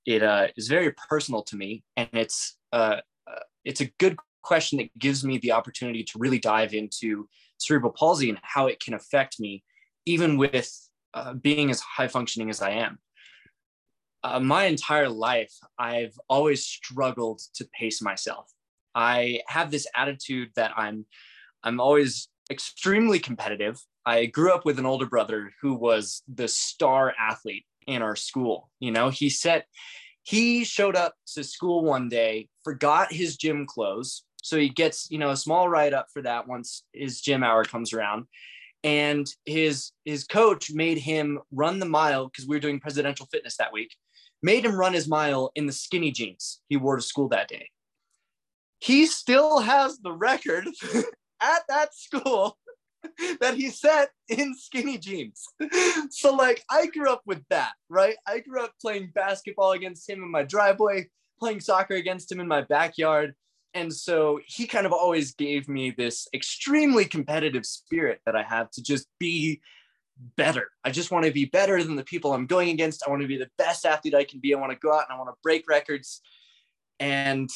[0.09, 2.97] it uh, is very personal to me, and it's uh,
[3.31, 7.93] uh, it's a good question that gives me the opportunity to really dive into cerebral
[7.93, 9.63] palsy and how it can affect me,
[10.07, 10.73] even with
[11.13, 12.99] uh, being as high functioning as I am.
[14.25, 18.51] Uh, my entire life, I've always struggled to pace myself.
[18.95, 21.05] I have this attitude that I'm
[21.63, 23.79] I'm always extremely competitive.
[24.07, 28.71] I grew up with an older brother who was the star athlete in our school.
[28.79, 29.67] You know, he set
[30.23, 34.25] he showed up to school one day, forgot his gym clothes.
[34.43, 37.65] So he gets, you know, a small write up for that once his gym hour
[37.65, 38.27] comes around.
[38.85, 43.57] And his his coach made him run the mile because we were doing presidential fitness
[43.57, 43.97] that week,
[44.43, 47.71] made him run his mile in the skinny jeans he wore to school that day.
[48.79, 50.69] He still has the record
[51.41, 52.57] at that school
[53.41, 55.45] that he set in skinny jeans.
[56.11, 58.17] So like I grew up with that, right?
[58.27, 61.09] I grew up playing basketball against him in my driveway,
[61.39, 63.35] playing soccer against him in my backyard.
[63.75, 68.71] And so he kind of always gave me this extremely competitive spirit that I have
[68.73, 69.61] to just be
[70.37, 70.71] better.
[70.85, 73.03] I just want to be better than the people I'm going against.
[73.07, 74.55] I want to be the best athlete I can be.
[74.55, 76.21] I want to go out and I want to break records.
[76.99, 77.51] And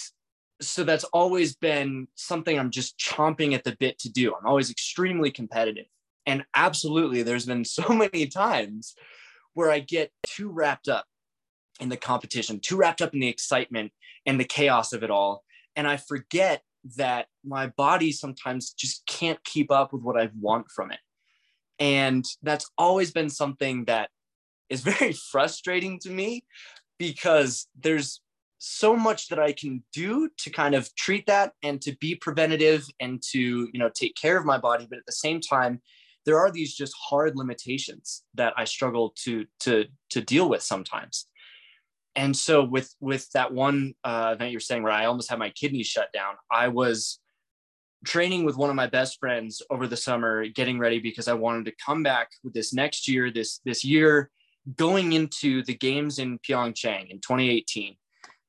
[0.63, 4.35] so that's always been something I'm just chomping at the bit to do.
[4.35, 5.87] I'm always extremely competitive.
[6.27, 8.95] And absolutely, there's been so many times
[9.55, 11.05] where I get too wrapped up
[11.81, 13.93] in the competition, too wrapped up in the excitement
[14.27, 15.45] and the chaos of it all.
[15.77, 16.63] And I forget
[16.97, 20.99] that my body sometimes just can't keep up with what I want from it.
[21.79, 24.11] And that's always been something that
[24.69, 26.45] is very frustrating to me
[26.99, 28.21] because there's
[28.65, 32.87] so much that I can do to kind of treat that and to be preventative
[33.01, 34.87] and to, you know, take care of my body.
[34.89, 35.83] But at the same time,
[36.27, 41.27] there are these just hard limitations that I struggle to to to deal with sometimes.
[42.15, 45.51] And so with with that one uh, event you're saying where I almost had my
[45.51, 47.19] kidneys shut down, I was
[48.05, 51.65] training with one of my best friends over the summer, getting ready because I wanted
[51.65, 54.31] to come back with this next year, this this year
[54.77, 57.97] going into the games in Pyeongchang in 2018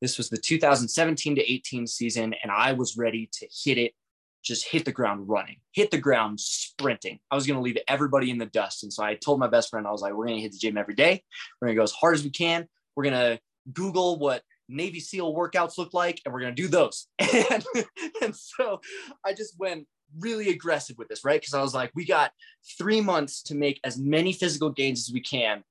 [0.04, 3.94] this was the 2017 to 18 season, and I was ready to hit it,
[4.44, 7.20] just hit the ground running, hit the ground sprinting.
[7.32, 8.84] I was going to leave everybody in the dust.
[8.84, 10.58] And so I told my best friend, I was like, we're going to hit the
[10.58, 11.24] gym every day.
[11.62, 12.68] We're going to go as hard as we can.
[12.98, 13.40] We're going to
[13.72, 17.08] Google what Navy SEAL workouts look like, and we're going to do those.
[17.50, 17.66] And,
[18.22, 18.82] and so
[19.26, 19.88] I just went
[20.20, 21.40] really aggressive with this, right?
[21.40, 22.34] Because I was like, we got
[22.78, 25.64] three months to make as many physical gains as we can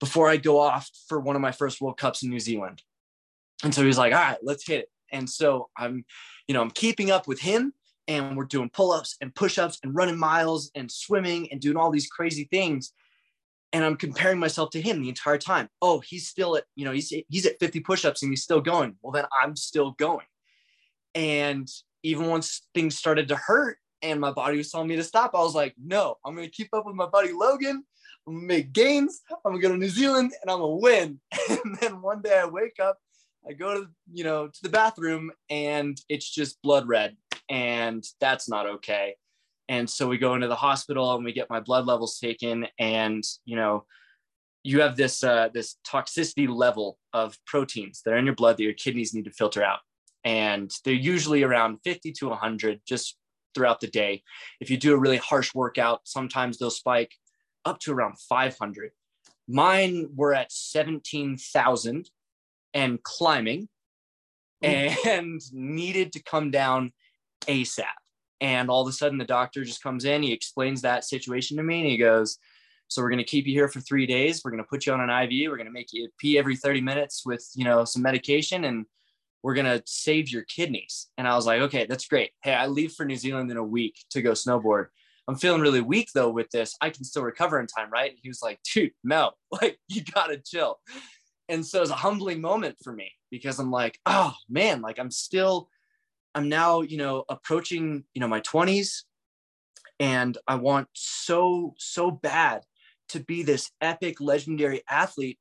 [0.00, 2.82] before I go off for one of my first World Cups in New Zealand.
[3.64, 4.88] And so he was like, all right, let's hit it.
[5.10, 6.04] And so I'm,
[6.46, 7.72] you know, I'm keeping up with him
[8.06, 12.06] and we're doing pull-ups and push-ups and running miles and swimming and doing all these
[12.06, 12.92] crazy things.
[13.72, 15.68] And I'm comparing myself to him the entire time.
[15.80, 18.96] Oh, he's still at, you know, he's he's at 50 push-ups and he's still going.
[19.02, 20.26] Well, then I'm still going.
[21.14, 21.68] And
[22.02, 25.38] even once things started to hurt and my body was telling me to stop, I
[25.38, 27.82] was like, no, I'm gonna keep up with my buddy Logan.
[28.26, 29.22] I'm gonna make gains.
[29.30, 31.20] I'm gonna go to New Zealand and I'm gonna win.
[31.64, 32.98] And then one day I wake up
[33.46, 37.16] I go to, you know, to the bathroom and it's just blood red
[37.50, 39.16] and that's not okay.
[39.68, 43.22] And so we go into the hospital and we get my blood levels taken and,
[43.44, 43.84] you know,
[44.62, 48.62] you have this uh, this toxicity level of proteins that are in your blood that
[48.62, 49.80] your kidneys need to filter out.
[50.24, 53.18] And they're usually around 50 to 100 just
[53.54, 54.22] throughout the day.
[54.60, 57.12] If you do a really harsh workout, sometimes they'll spike
[57.66, 58.92] up to around 500.
[59.46, 62.08] Mine were at 17,000
[62.74, 63.68] and climbing
[64.62, 66.92] and needed to come down
[67.46, 67.84] ASAP.
[68.40, 71.62] And all of a sudden, the doctor just comes in, he explains that situation to
[71.62, 72.38] me, and he goes,
[72.88, 74.42] So we're going to keep you here for three days.
[74.44, 75.50] We're going to put you on an IV.
[75.50, 78.86] We're going to make you pee every 30 minutes with, you know, some medication and
[79.44, 81.08] we're going to save your kidneys.
[81.18, 82.30] And I was like, okay, that's great.
[82.42, 84.86] Hey, I leave for New Zealand in a week to go snowboard.
[85.28, 86.74] I'm feeling really weak though with this.
[86.80, 88.10] I can still recover in time, right?
[88.10, 90.78] And he was like, dude, no, like you gotta chill.
[91.48, 95.10] And so it's a humbling moment for me because I'm like, oh man, like I'm
[95.10, 95.68] still,
[96.34, 99.02] I'm now, you know, approaching, you know, my 20s.
[100.00, 102.62] And I want so, so bad
[103.10, 105.38] to be this epic, legendary athlete.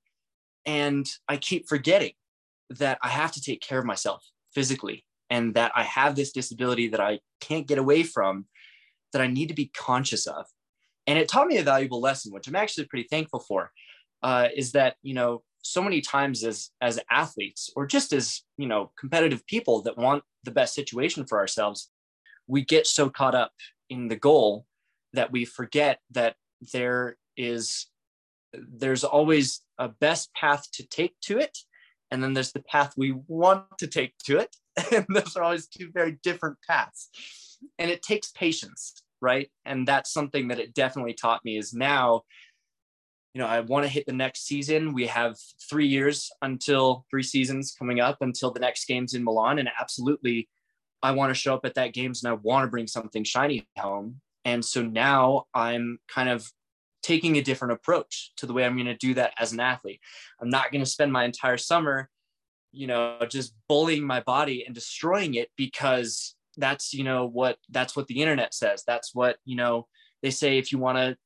[0.66, 2.14] And I keep forgetting
[2.70, 4.24] that I have to take care of myself
[4.54, 8.46] physically and that I have this disability that I can't get away from
[9.14, 10.46] that I need to be conscious of.
[11.08, 13.72] And it taught me a valuable lesson, which I'm actually pretty thankful for,
[14.22, 18.68] uh, is that, you know, so many times as as athletes or just as you
[18.68, 21.90] know competitive people that want the best situation for ourselves
[22.48, 23.54] we get so caught up
[23.90, 24.66] in the goal
[25.14, 26.36] that we forget that
[26.74, 27.88] there is
[28.54, 31.58] there's always a best path to take to it
[32.12, 34.56] and then there's the path we want to take to it
[34.92, 37.10] and those are always two very different paths.
[37.80, 39.50] And it takes patience right?
[39.64, 42.24] And that's something that it definitely taught me is now
[43.34, 44.94] you know i want to hit the next season.
[44.94, 45.38] We have
[45.70, 50.50] three years until three seasons coming up until the next games in milan and absolutely
[51.02, 53.68] i want to show up at that games and i want to bring something shiny
[53.78, 54.22] home.
[54.46, 56.52] And so now i'm kind of
[57.02, 60.00] taking a different approach to the way i'm going to do that as an athlete.
[60.42, 62.10] I'm not going to spend my entire summer
[62.74, 67.96] you know just bullying my body and destroying it because that's you know what that's
[67.96, 68.84] what the internet says.
[68.86, 69.88] That's what you know
[70.22, 71.18] they say if you want to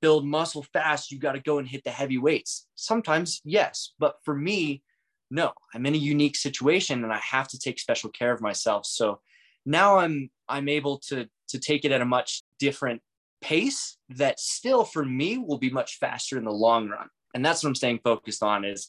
[0.00, 4.16] build muscle fast you got to go and hit the heavy weights sometimes yes but
[4.24, 4.82] for me
[5.30, 8.86] no i'm in a unique situation and i have to take special care of myself
[8.86, 9.20] so
[9.66, 13.00] now i'm i'm able to to take it at a much different
[13.40, 17.62] pace that still for me will be much faster in the long run and that's
[17.62, 18.88] what i'm staying focused on is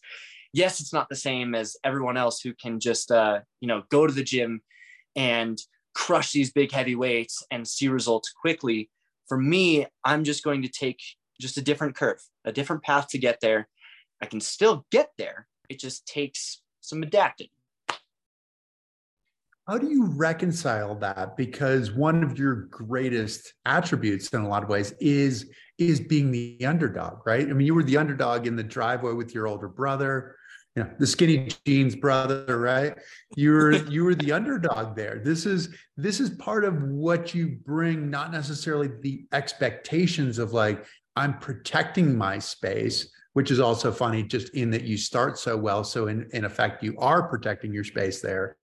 [0.54, 4.06] yes it's not the same as everyone else who can just uh, you know go
[4.06, 4.62] to the gym
[5.16, 5.60] and
[5.94, 8.90] crush these big heavy weights and see results quickly.
[9.28, 11.02] For me, I'm just going to take
[11.40, 13.68] just a different curve, a different path to get there.
[14.22, 15.48] I can still get there.
[15.70, 17.48] It just takes some adapting.
[19.68, 21.38] How do you reconcile that?
[21.38, 25.50] Because one of your greatest attributes in a lot of ways is
[25.80, 27.50] is being the underdog, right?
[27.50, 30.36] I mean, you were the underdog in the driveway with your older brother
[30.76, 32.98] you know, the skinny jeans brother, right?
[33.36, 35.22] You're you were the underdog there.
[35.24, 40.86] This is this is part of what you bring, not necessarily the expectations of like,
[41.16, 45.84] I'm protecting my space, which is also funny, just in that you start so well.
[45.84, 48.58] So in, in effect, you are protecting your space there.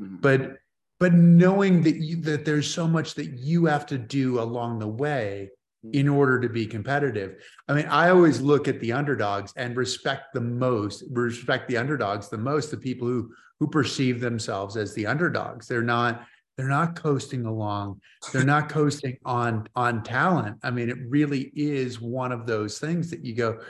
[0.00, 0.16] Mm-hmm.
[0.16, 0.58] But
[0.98, 4.88] but knowing that you that there's so much that you have to do along the
[4.88, 5.50] way
[5.92, 6.16] in mm-hmm.
[6.16, 7.42] order to be competitive.
[7.68, 12.28] I mean, I always look at the underdogs and respect the most, respect the underdogs
[12.28, 15.66] the most, the people who who perceive themselves as the underdogs.
[15.66, 16.26] They're not
[16.56, 18.00] they're not coasting along.
[18.32, 20.58] They're not coasting on on talent.
[20.62, 23.60] I mean, it really is one of those things that you go,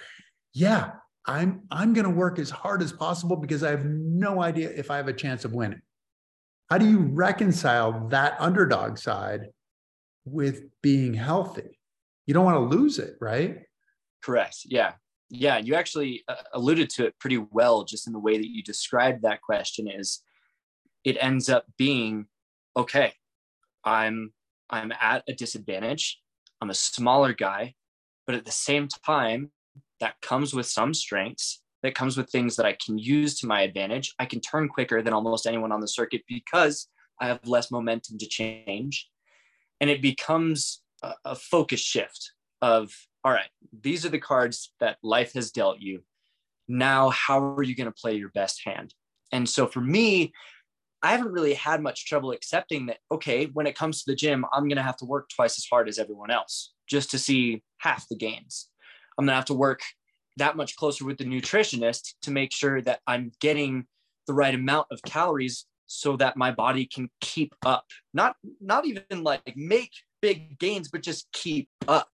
[0.53, 0.93] yeah,
[1.27, 4.91] I'm I'm going to work as hard as possible because I have no idea if
[4.91, 5.83] I have a chance of winning.
[6.71, 9.49] How do you reconcile that underdog side
[10.25, 11.76] with being healthy?
[12.27, 13.61] You don't want to lose it, right?
[14.23, 14.59] Correct.
[14.65, 14.93] Yeah.
[15.31, 15.59] Yeah.
[15.59, 19.23] You actually uh, alluded to it pretty well just in the way that you described
[19.23, 20.23] that question is
[21.05, 22.27] it ends up being
[22.77, 23.13] okay,
[23.85, 24.33] I'm
[24.69, 26.21] I'm at a disadvantage.
[26.61, 27.75] I'm a smaller guy,
[28.27, 29.53] but at the same time,
[30.01, 31.63] that comes with some strengths.
[31.83, 34.13] That comes with things that I can use to my advantage.
[34.19, 36.89] I can turn quicker than almost anyone on the circuit because
[37.21, 39.09] I have less momentum to change.
[39.81, 42.33] And it becomes a, focus shift
[42.63, 42.91] of
[43.25, 43.49] all right
[43.83, 46.03] these are the cards that life has dealt you.
[46.69, 48.95] Now how are you going to play your best hand?
[49.33, 50.33] And so for me
[51.03, 54.47] i haven't really had much trouble accepting that okay when it comes to the gym
[54.53, 57.63] i'm going to have to work twice as hard as everyone else just to see
[57.79, 58.71] half the gains.
[59.19, 59.83] I'm going to have to work
[60.39, 63.87] that much closer with the nutritionist to make sure that i'm getting
[64.27, 67.85] the right amount of calories so that my body can keep up.
[68.13, 72.09] Not not even like make big gains, but just keep up.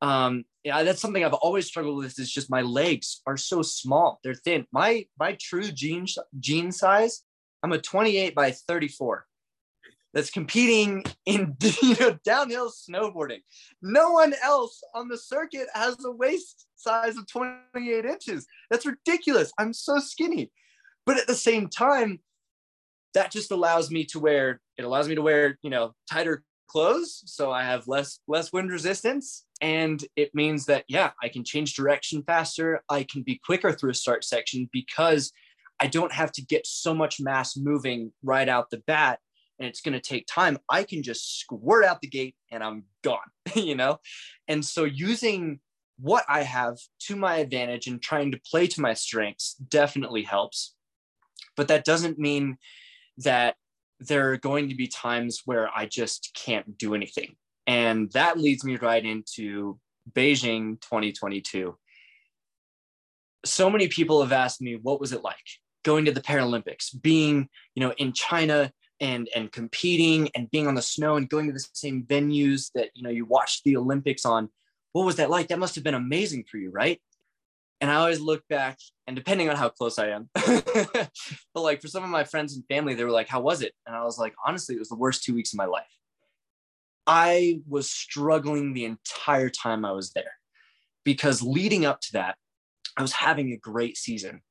[0.00, 2.18] Um, yeah, that's something I've always struggled with.
[2.18, 4.66] Is just my legs are so small; they're thin.
[4.72, 6.06] My my true jean
[6.38, 7.22] jean size,
[7.62, 9.26] I'm a 28 by 34.
[10.14, 13.42] That's competing in you know downhill snowboarding.
[13.82, 18.46] No one else on the circuit has a waist size of 28 inches.
[18.70, 19.52] That's ridiculous.
[19.58, 20.50] I'm so skinny,
[21.06, 22.20] but at the same time,
[23.14, 24.60] that just allows me to wear.
[24.76, 28.70] It allows me to wear you know tighter clothes, so I have less less wind
[28.70, 32.82] resistance, and it means that yeah, I can change direction faster.
[32.88, 35.32] I can be quicker through a start section because
[35.80, 39.20] I don't have to get so much mass moving right out the bat
[39.58, 40.58] and it's going to take time.
[40.68, 43.18] I can just squirt out the gate and I'm gone,
[43.54, 43.98] you know?
[44.46, 45.60] And so using
[45.98, 50.74] what I have to my advantage and trying to play to my strengths definitely helps.
[51.56, 52.58] But that doesn't mean
[53.18, 53.56] that
[54.00, 57.36] there are going to be times where I just can't do anything.
[57.66, 59.78] And that leads me right into
[60.12, 61.76] Beijing 2022.
[63.44, 65.36] So many people have asked me, what was it like
[65.84, 70.74] going to the Paralympics, being, you know, in China and and competing and being on
[70.74, 74.24] the snow and going to the same venues that, you know, you watched the Olympics
[74.24, 74.48] on.
[74.92, 75.48] What was that like?
[75.48, 77.00] That must have been amazing for you, right?
[77.80, 81.10] And I always look back, and depending on how close I am, but
[81.54, 83.72] like for some of my friends and family, they were like, How was it?
[83.86, 85.86] And I was like, Honestly, it was the worst two weeks of my life.
[87.06, 90.32] I was struggling the entire time I was there
[91.04, 92.36] because leading up to that,
[92.98, 94.42] I was having a great season.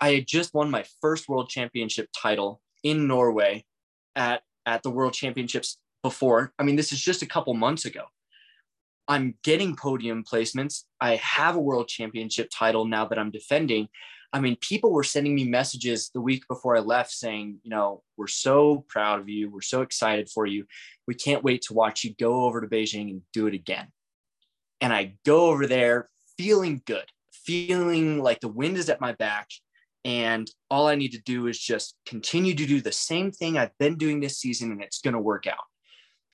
[0.00, 3.64] I had just won my first world championship title in Norway
[4.14, 6.52] at, at the world championships before.
[6.58, 8.04] I mean, this is just a couple months ago.
[9.08, 10.84] I'm getting podium placements.
[11.00, 13.88] I have a world championship title now that I'm defending.
[14.32, 18.02] I mean, people were sending me messages the week before I left saying, you know,
[18.16, 19.48] we're so proud of you.
[19.50, 20.66] We're so excited for you.
[21.06, 23.86] We can't wait to watch you go over to Beijing and do it again.
[24.80, 29.48] And I go over there feeling good, feeling like the wind is at my back.
[30.04, 33.76] And all I need to do is just continue to do the same thing I've
[33.78, 35.64] been doing this season, and it's going to work out.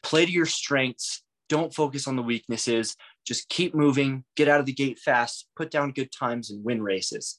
[0.03, 2.97] Play to your strengths, don't focus on the weaknesses.
[3.27, 6.83] Just keep moving, get out of the gate fast, put down good times, and win
[6.83, 7.39] races.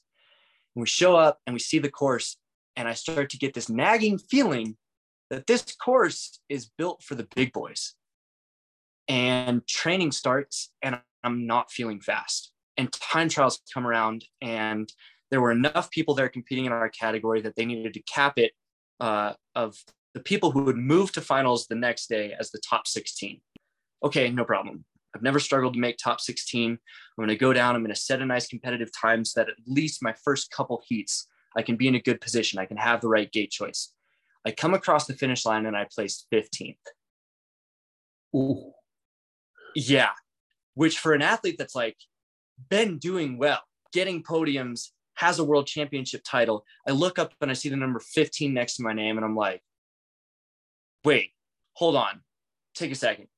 [0.76, 2.36] And we show up and we see the course,
[2.76, 4.76] and I start to get this nagging feeling
[5.30, 7.94] that this course is built for the big boys.
[9.08, 12.52] And training starts, and I'm not feeling fast.
[12.76, 14.88] And time trials come around, and
[15.32, 18.52] there were enough people there competing in our category that they needed to cap it
[19.00, 19.76] uh, of
[20.14, 23.40] the people who would move to finals the next day as the top 16
[24.04, 24.84] okay, no problem.
[25.14, 26.72] I've never struggled to make top 16.
[26.72, 26.78] I'm
[27.16, 27.74] going to go down.
[27.74, 30.82] I'm going to set a nice competitive time so that at least my first couple
[30.86, 32.58] heats, I can be in a good position.
[32.58, 33.92] I can have the right gate choice.
[34.44, 36.76] I come across the finish line and I placed 15th.
[38.34, 38.72] Ooh.
[39.74, 40.10] Yeah.
[40.74, 41.96] Which for an athlete that's like
[42.68, 43.60] been doing well,
[43.92, 48.00] getting podiums, has a world championship title, I look up and I see the number
[48.00, 49.62] 15 next to my name and I'm like,
[51.04, 51.30] wait,
[51.74, 52.20] hold on.
[52.74, 53.28] Take a second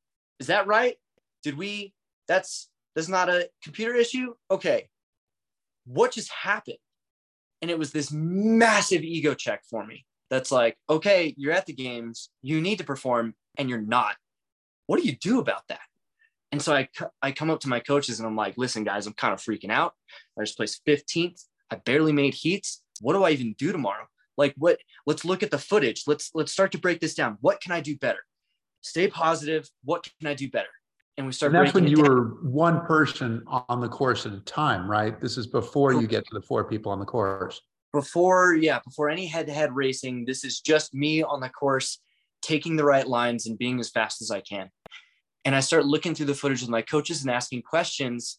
[0.40, 0.96] is that right?
[1.42, 1.92] Did we,
[2.28, 4.34] that's, that's not a computer issue?
[4.50, 4.88] Okay.
[5.86, 6.78] What just happened?
[7.62, 10.04] And it was this massive ego check for me.
[10.30, 14.16] That's like, okay, you're at the games, you need to perform, and you're not.
[14.86, 15.80] What do you do about that?
[16.52, 16.88] And so I,
[17.22, 19.70] I come up to my coaches and I'm like, listen, guys, I'm kind of freaking
[19.70, 19.94] out.
[20.38, 21.44] I just placed 15th.
[21.70, 22.82] I barely made heats.
[23.00, 24.06] What do I even do tomorrow?
[24.36, 26.04] Like what, let's look at the footage.
[26.06, 27.38] Let's, let's start to break this down.
[27.40, 28.20] What can I do better?
[28.86, 29.68] Stay positive.
[29.84, 30.68] What can I do better?
[31.16, 31.54] And we start.
[31.54, 32.04] And that's when you down.
[32.04, 35.20] were one person on the course at a time, right?
[35.20, 37.60] This is before you get to the four people on the course.
[37.92, 41.98] Before, yeah, before any head-to-head racing, this is just me on the course,
[42.42, 44.70] taking the right lines and being as fast as I can.
[45.46, 48.38] And I start looking through the footage with my coaches and asking questions.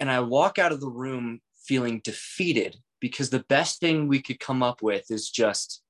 [0.00, 4.40] And I walk out of the room feeling defeated because the best thing we could
[4.40, 5.82] come up with is just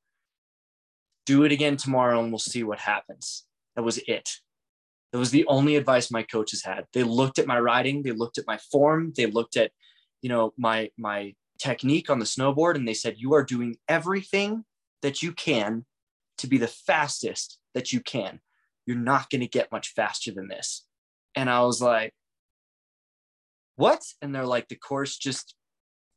[1.24, 3.44] do it again tomorrow and we'll see what happens.
[3.78, 4.28] That was it.
[5.12, 6.86] That was the only advice my coaches had.
[6.92, 9.70] They looked at my riding, they looked at my form, they looked at,
[10.20, 14.64] you know, my my technique on the snowboard, and they said, "You are doing everything
[15.02, 15.86] that you can
[16.38, 18.40] to be the fastest that you can.
[18.84, 20.84] You're not going to get much faster than this."
[21.36, 22.12] And I was like,
[23.76, 25.54] "What?" And they're like, "The course just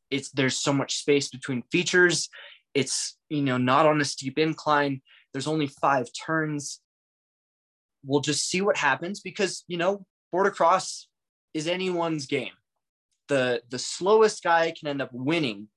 [0.10, 2.28] it's there's so much space between features.
[2.74, 5.04] It's you know not on a steep incline.
[5.32, 6.82] There's only five turns
[8.06, 11.08] we'll just see what happens because you know boarder cross
[11.54, 12.54] is anyone's game.
[13.28, 15.68] The the slowest guy can end up winning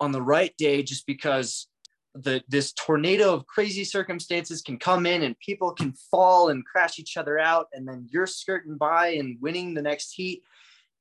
[0.00, 1.68] on the right day just because
[2.14, 6.98] the this tornado of crazy circumstances can come in and people can fall and crash
[6.98, 10.42] each other out and then you're skirting by and winning the next heat.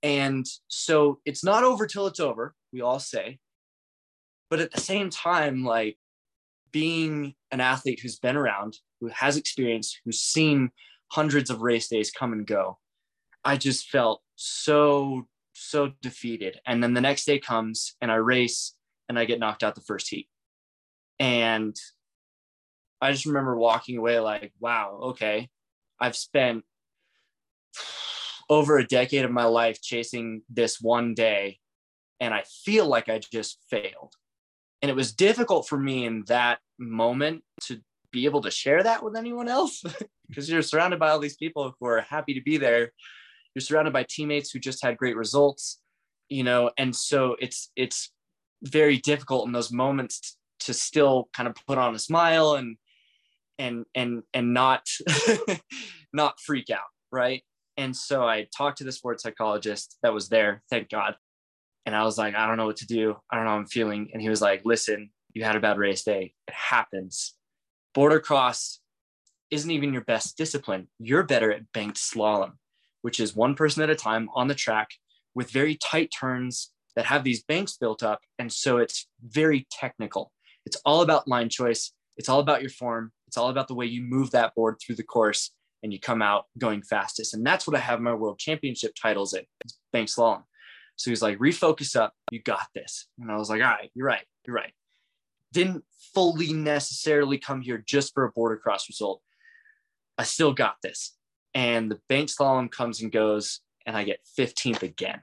[0.03, 3.39] And so it's not over till it's over we all say.
[4.49, 5.97] But at the same time like
[6.71, 10.71] being an athlete who's been around, who has experience, who's seen
[11.11, 12.77] hundreds of race days come and go,
[13.43, 16.59] I just felt so, so defeated.
[16.65, 18.73] And then the next day comes and I race
[19.07, 20.27] and I get knocked out the first heat.
[21.19, 21.75] And
[23.01, 25.49] I just remember walking away like, wow, okay,
[25.99, 26.63] I've spent
[28.49, 31.59] over a decade of my life chasing this one day,
[32.19, 34.13] and I feel like I just failed.
[34.81, 37.81] And it was difficult for me in that moment to
[38.17, 39.83] be able to share that with anyone else?
[40.29, 42.91] Because you're surrounded by all these people who are happy to be there.
[43.55, 45.79] You're surrounded by teammates who just had great results,
[46.27, 48.11] you know, and so it's it's
[48.61, 52.75] very difficult in those moments to still kind of put on a smile and
[53.57, 54.85] and and and not
[56.13, 57.41] not freak out right?
[57.77, 61.15] And so i talked to the sports psychologist that was there thank god.
[61.85, 63.15] And i was like i don't know what to do.
[63.31, 64.09] I don't know how i'm feeling.
[64.11, 66.33] And he was like listen you had a bad race day.
[66.47, 67.36] It happens
[67.93, 68.79] boarder cross
[69.49, 72.53] isn't even your best discipline you're better at banked slalom
[73.01, 74.89] which is one person at a time on the track
[75.35, 80.31] with very tight turns that have these banks built up and so it's very technical
[80.65, 83.85] it's all about line choice it's all about your form it's all about the way
[83.85, 85.51] you move that board through the course
[85.83, 87.33] and you come out going fastest.
[87.33, 89.43] And that's what I have my world championship titles in.
[89.63, 90.43] It's bank slalom.
[90.95, 92.13] So he's like, refocus up.
[92.31, 93.07] You got this.
[93.19, 94.25] And I was like, all right, you're right.
[94.45, 94.73] You're right.
[95.53, 95.83] Didn't
[96.13, 99.21] fully necessarily come here just for a boarder cross result.
[100.17, 101.15] I still got this.
[101.53, 105.21] And the bank slalom comes and goes, and I get 15th again.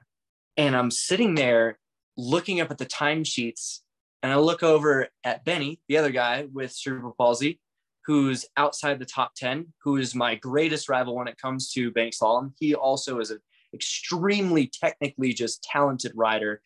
[0.57, 1.79] And I'm sitting there
[2.17, 3.79] looking up at the timesheets,
[4.23, 7.59] and I look over at Benny, the other guy with cerebral palsy,
[8.05, 12.13] who's outside the top 10, who is my greatest rival when it comes to bank
[12.13, 12.53] slalom.
[12.59, 13.39] He also is an
[13.73, 16.61] extremely technically just talented rider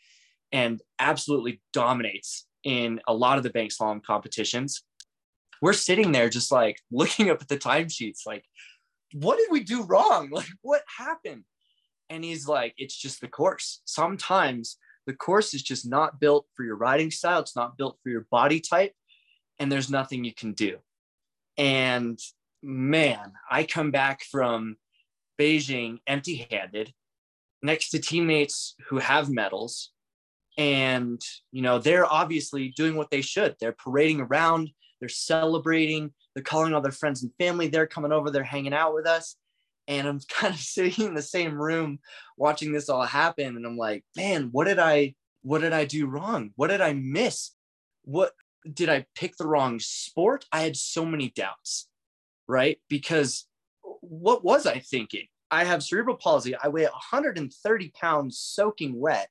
[0.52, 4.84] and absolutely dominates in a lot of the bank slalom competitions.
[5.62, 8.44] We're sitting there just like looking up at the timesheets, like,
[9.14, 10.30] what did we do wrong?
[10.32, 11.44] Like, what happened?
[12.10, 13.82] And he's like, it's just the course.
[13.86, 18.10] Sometimes the course is just not built for your riding style, it's not built for
[18.10, 18.94] your body type,
[19.58, 20.78] and there's nothing you can do.
[21.58, 22.20] And
[22.62, 24.78] man, I come back from
[25.40, 26.94] Beijing empty handed
[27.62, 29.92] next to teammates who have medals.
[30.60, 31.22] And,
[31.54, 33.56] you know, they're obviously doing what they should.
[33.60, 37.70] They're parading around, they're celebrating, they're calling all their friends and family.
[37.70, 39.38] They're coming over, they're hanging out with us.
[39.88, 42.00] And I'm kind of sitting in the same room
[42.38, 43.56] watching this all happen.
[43.56, 46.52] And I'm like, man, what did I, what did I do wrong?
[46.58, 47.52] What did I miss?
[48.04, 48.34] What,
[48.72, 50.46] did I pick the wrong sport?
[50.52, 51.88] I had so many doubts,
[52.48, 52.80] right?
[52.90, 53.48] Because
[54.02, 55.28] what was I thinking?
[55.50, 56.54] I have cerebral palsy.
[56.56, 59.30] I weigh 130 pounds soaking wet,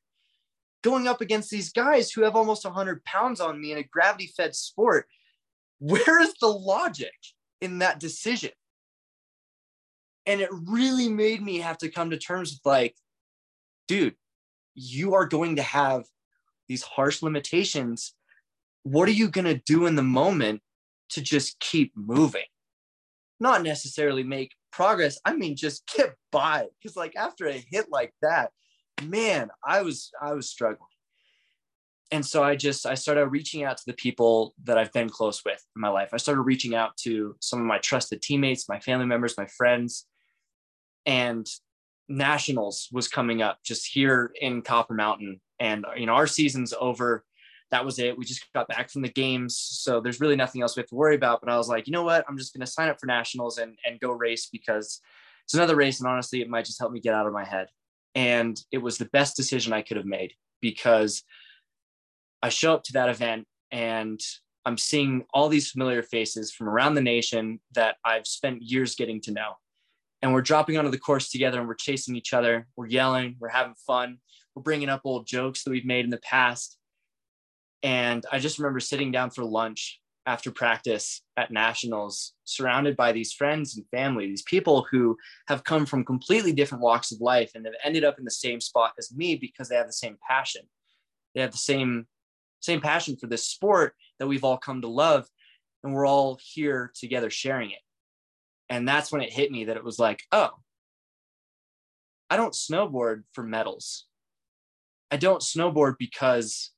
[0.82, 4.32] going up against these guys who have almost 100 pounds on me in a gravity
[4.36, 5.06] fed sport.
[5.78, 7.14] Where is the logic
[7.60, 8.50] in that decision?
[10.26, 12.96] And it really made me have to come to terms with like,
[13.86, 14.16] dude,
[14.74, 16.04] you are going to have
[16.68, 18.14] these harsh limitations
[18.82, 20.62] what are you going to do in the moment
[21.10, 22.44] to just keep moving?
[23.40, 25.18] Not necessarily make progress.
[25.24, 26.66] I mean, just get by.
[26.80, 28.52] Because like after a hit like that,
[29.02, 30.88] man, I was I was struggling.
[32.10, 35.44] And so I just I started reaching out to the people that I've been close
[35.44, 36.10] with in my life.
[36.12, 40.06] I started reaching out to some of my trusted teammates, my family members, my friends.
[41.04, 41.46] And
[42.08, 45.40] nationals was coming up just here in Copper Mountain.
[45.60, 47.24] And you know, our season's over
[47.70, 48.16] that was it.
[48.16, 49.58] We just got back from the games.
[49.58, 51.40] So there's really nothing else we have to worry about.
[51.40, 52.24] But I was like, you know what?
[52.28, 55.00] I'm just going to sign up for nationals and, and go race because
[55.44, 56.00] it's another race.
[56.00, 57.68] And honestly, it might just help me get out of my head.
[58.14, 61.22] And it was the best decision I could have made because
[62.42, 64.20] I show up to that event and
[64.64, 69.20] I'm seeing all these familiar faces from around the nation that I've spent years getting
[69.22, 69.52] to know.
[70.20, 72.66] And we're dropping onto the course together and we're chasing each other.
[72.76, 74.18] We're yelling, we're having fun,
[74.54, 76.78] we're bringing up old jokes that we've made in the past
[77.82, 83.32] and I just remember sitting down for lunch after practice at nationals, surrounded by these
[83.32, 85.16] friends and family, these people who
[85.46, 88.60] have come from completely different walks of life and have ended up in the same
[88.60, 90.60] spot as me because they have the same passion.
[91.34, 92.06] They have the same
[92.60, 95.26] same passion for this sport that we've all come to love
[95.82, 97.80] and we're all here together sharing it.
[98.68, 100.50] And that's when it hit me that it was like, oh,
[102.28, 104.04] I don't snowboard for medals.
[105.10, 106.72] I don't snowboard because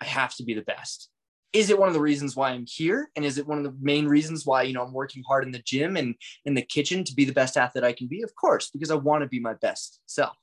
[0.00, 1.10] I have to be the best.
[1.54, 3.10] Is it one of the reasons why I'm here?
[3.14, 5.52] And is it one of the main reasons why, you know, I'm working hard in
[5.52, 8.22] the gym and in the kitchen to be the best athlete I can be?
[8.22, 10.36] Of course, because I want to be my best self.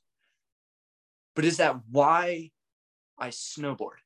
[1.36, 2.50] But is that why
[3.18, 4.00] I snowboard?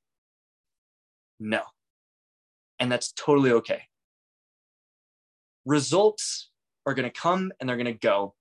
[1.38, 1.62] No.
[2.80, 3.82] And that's totally okay.
[5.64, 6.50] Results
[6.86, 8.34] are going to come and they're going to go.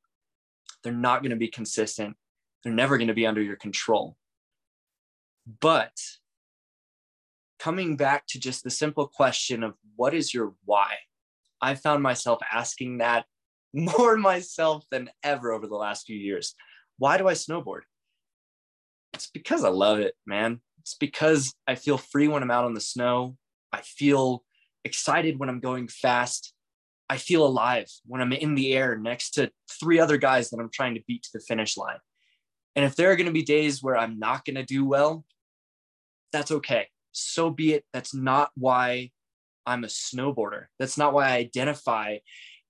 [0.83, 2.15] They're not going to be consistent.
[2.63, 4.17] They're never going to be under your control.
[5.59, 5.93] But
[7.65, 10.91] coming back to just the simple question of what is your why?
[11.59, 13.25] I found myself asking that
[13.73, 16.53] more myself than ever over the last few years.
[16.99, 17.81] Why do I snowboard?
[19.15, 20.61] It's because I love it, man.
[20.81, 23.35] It's because I feel free when I'm out on the snow.
[23.73, 24.43] I feel
[24.83, 26.53] excited when I'm going fast.
[27.09, 29.49] I feel alive when I'm in the air next to
[29.79, 31.97] three other guys that I'm trying to beat to the finish line.
[32.75, 35.25] And if there are going to be days where I'm not going to do well,
[36.31, 36.89] that's okay.
[37.15, 37.85] So be it.
[37.93, 39.11] That's not why
[39.65, 40.65] I'm a snowboarder.
[40.79, 42.17] That's not why I identify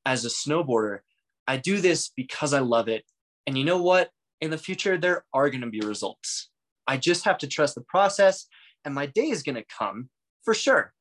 [0.06, 1.00] as a snowboarder.
[1.48, 3.04] I do this because I love it.
[3.48, 4.10] And you know what?
[4.42, 6.50] In the future, there are going to be results.
[6.88, 8.48] I just have to trust the process,
[8.84, 10.10] and my day is going to come
[10.44, 10.94] for sure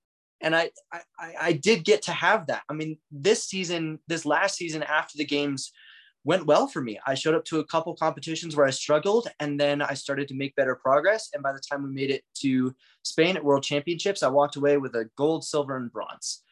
[0.45, 1.01] and I, I
[1.41, 2.63] I did get to have that.
[2.69, 5.73] I mean, this season, this last season after the games
[6.25, 6.99] went well for me.
[7.07, 10.35] I showed up to a couple competitions where I struggled, and then I started to
[10.35, 11.31] make better progress.
[11.33, 14.79] And by the time we made it to Spain at World Championships, I walked away
[14.79, 16.43] with a gold, silver, and bronze.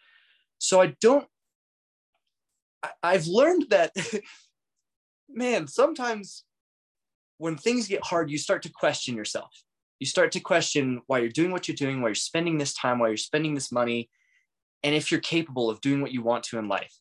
[0.59, 1.27] So I don't.
[3.03, 3.95] I've learned that,
[5.29, 5.69] man.
[5.69, 6.45] Sometimes
[7.39, 9.51] when things get hard, you start to question yourself
[10.03, 12.99] you start to question why you're doing what you're doing, why you're spending this time,
[12.99, 14.11] why you're spending this money,
[14.83, 16.93] and if you're capable of doing what you want to in life.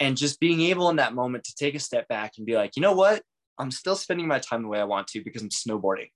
[0.00, 2.72] And just being able in that moment to take a step back and be like,
[2.76, 3.22] you know what?
[3.58, 6.10] I'm still spending my time the way I want to because I'm snowboarding.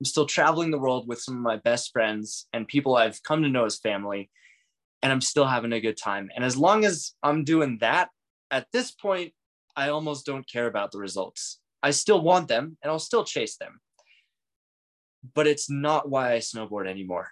[0.00, 3.42] I'm still traveling the world with some of my best friends and people I've come
[3.42, 4.30] to know as family,
[5.02, 6.30] and I'm still having a good time.
[6.34, 8.10] And as long as I'm doing that,
[8.50, 9.32] at this point,
[9.74, 11.60] I almost don't care about the results.
[11.82, 13.80] I still want them and I'll still chase them
[15.34, 17.30] but it's not why I snowboard anymore.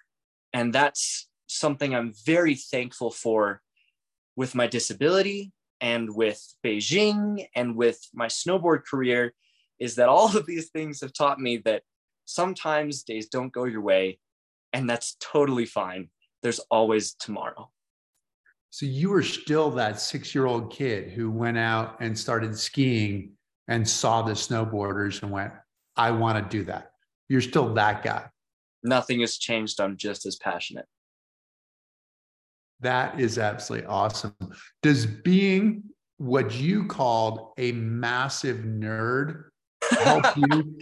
[0.52, 3.60] And that's something I'm very thankful for
[4.36, 9.32] with my disability and with Beijing and with my snowboard career
[9.78, 11.82] is that all of these things have taught me that
[12.26, 14.18] sometimes days don't go your way
[14.72, 16.08] and that's totally fine.
[16.42, 17.70] There's always tomorrow.
[18.70, 23.32] So you were still that 6-year-old kid who went out and started skiing
[23.68, 25.52] and saw the snowboarders and went,
[25.96, 26.90] I want to do that
[27.30, 28.26] you're still that guy.
[28.82, 29.80] Nothing has changed.
[29.80, 30.86] I'm just as passionate.
[32.80, 34.34] That is absolutely awesome.
[34.82, 35.84] Does being
[36.16, 39.44] what you called a massive nerd
[39.90, 40.78] help you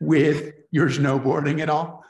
[0.00, 2.04] with your snowboarding at all?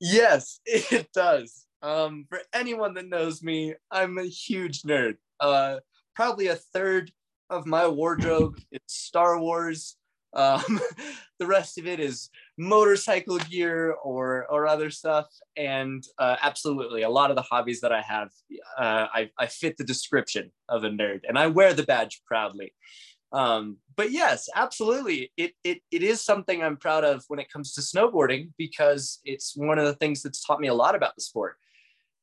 [0.00, 1.66] Yes, it does.
[1.82, 5.16] Um, for anyone that knows me, I'm a huge nerd.
[5.40, 5.78] Uh,
[6.14, 7.12] probably a third
[7.50, 9.96] of my wardrobe is Star Wars.
[10.34, 10.80] Um,
[11.38, 15.26] the rest of it is motorcycle gear or or other stuff.
[15.56, 18.30] And uh, absolutely, a lot of the hobbies that I have,
[18.78, 22.72] uh, I, I fit the description of a nerd, and I wear the badge proudly.
[23.30, 27.74] Um, but yes, absolutely, it, it it is something I'm proud of when it comes
[27.74, 31.22] to snowboarding because it's one of the things that's taught me a lot about the
[31.22, 31.56] sport.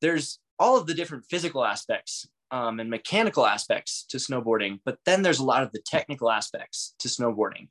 [0.01, 5.21] There's all of the different physical aspects um, and mechanical aspects to snowboarding, but then
[5.21, 7.67] there's a lot of the technical aspects to snowboarding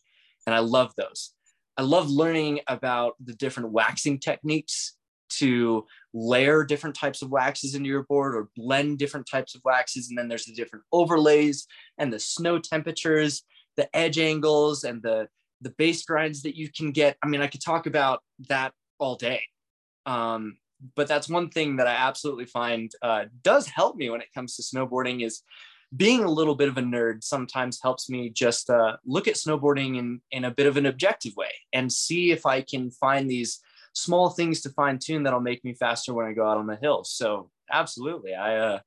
[0.47, 1.33] and I love those.
[1.77, 4.97] I love learning about the different waxing techniques
[5.39, 10.09] to layer different types of waxes into your board or blend different types of waxes.
[10.09, 11.67] And then there's the different overlays
[11.99, 13.43] and the snow temperatures,
[13.77, 15.29] the edge angles, and the
[15.61, 17.17] the base grinds that you can get.
[17.23, 19.43] I mean, I could talk about that all day.
[20.05, 20.59] Um,
[20.95, 24.57] but that's one thing that I absolutely find uh, does help me when it comes
[24.57, 25.43] to snowboarding is
[25.97, 29.99] being a little bit of a nerd sometimes helps me just uh, look at snowboarding
[29.99, 33.61] in, in a bit of an objective way and see if I can find these
[33.95, 36.77] small things to fine tune that'll make me faster when I go out on the
[36.77, 37.13] hills.
[37.13, 38.81] So absolutely, I uh,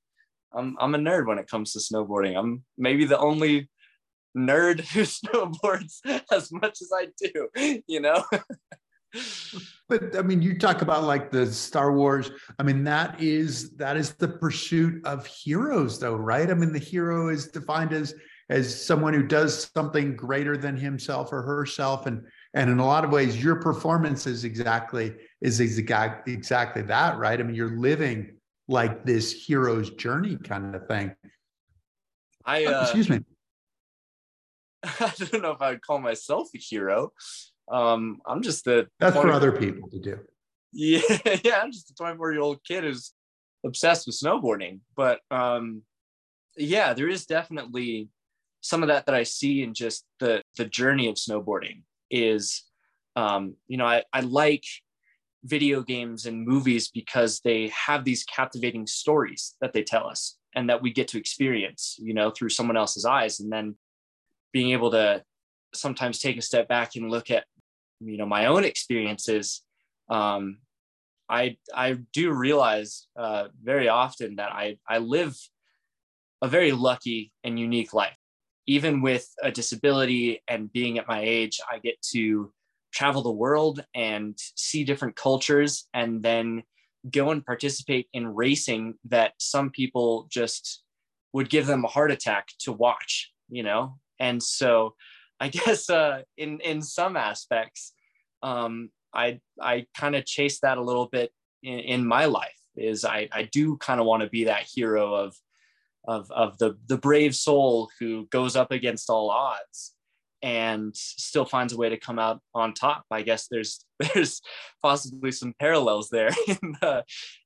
[0.53, 2.37] I'm I'm a nerd when it comes to snowboarding.
[2.37, 3.69] I'm maybe the only
[4.37, 5.99] nerd who snowboards
[6.31, 7.81] as much as I do.
[7.87, 8.23] You know.
[9.89, 12.31] but I mean, you talk about like the Star Wars.
[12.59, 16.49] I mean, that is that is the pursuit of heroes, though, right?
[16.49, 18.13] I mean, the hero is defined as
[18.49, 23.03] as someone who does something greater than himself or herself, and and in a lot
[23.03, 27.39] of ways, your performance is exactly is exactly exactly that, right?
[27.39, 28.37] I mean, you're living
[28.67, 31.15] like this hero's journey kind of thing.
[32.45, 33.19] I uh, excuse me.
[34.83, 37.11] I don't know if I'd call myself a hero.
[37.71, 40.19] Um, I'm just a that's 20- for other people to do.
[40.71, 41.01] Yeah,
[41.43, 43.13] yeah, I'm just a 24 year old kid who's
[43.65, 44.79] obsessed with snowboarding.
[44.95, 45.83] But um,
[46.55, 48.09] yeah, there is definitely
[48.61, 51.83] some of that that I see in just the the journey of snowboarding.
[52.09, 52.63] Is
[53.15, 54.63] um, you know, I, I like
[55.43, 60.69] video games and movies because they have these captivating stories that they tell us and
[60.69, 63.39] that we get to experience, you know, through someone else's eyes.
[63.39, 63.75] And then
[64.51, 65.23] being able to
[65.73, 67.45] sometimes take a step back and look at
[67.99, 69.63] you know my own experiences
[70.09, 70.57] um,
[71.29, 75.35] i i do realize uh, very often that i i live
[76.41, 78.15] a very lucky and unique life.
[78.67, 82.51] Even with a disability and being at my age, I get to
[82.93, 86.63] travel the world and see different cultures and then
[87.09, 90.83] go and participate in racing that some people just
[91.33, 93.97] would give them a heart attack to watch, you know?
[94.19, 94.95] And so
[95.39, 97.93] I guess uh, in, in some aspects,
[98.41, 101.31] um, I, I kind of chase that a little bit
[101.63, 105.13] in, in my life is I, I do kind of want to be that hero
[105.13, 105.35] of,
[106.07, 109.93] of, of the, the brave soul who goes up against all odds
[110.41, 113.05] and still finds a way to come out on top.
[113.09, 113.83] I guess there's
[114.13, 114.41] there's
[114.81, 117.01] possibly some parallels there in uh,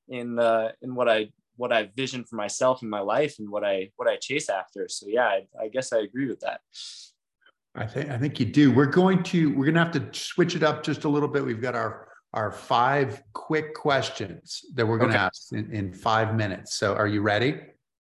[0.08, 3.64] in uh, in what I what I vision for myself in my life and what
[3.64, 4.88] I what I chase after.
[4.88, 6.60] So yeah, I, I guess I agree with that.
[7.74, 8.70] I think I think you do.
[8.70, 11.44] We're going to we're going to have to switch it up just a little bit.
[11.44, 15.18] We've got our our five quick questions that we're going okay.
[15.18, 16.76] to ask in, in five minutes.
[16.76, 17.60] So are you ready?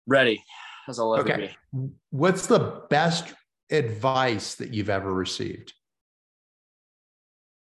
[0.08, 0.44] Ready,
[0.88, 1.56] as I'll ever okay.
[1.74, 1.90] be.
[2.12, 3.34] What's the best
[3.70, 5.74] advice that you've ever received?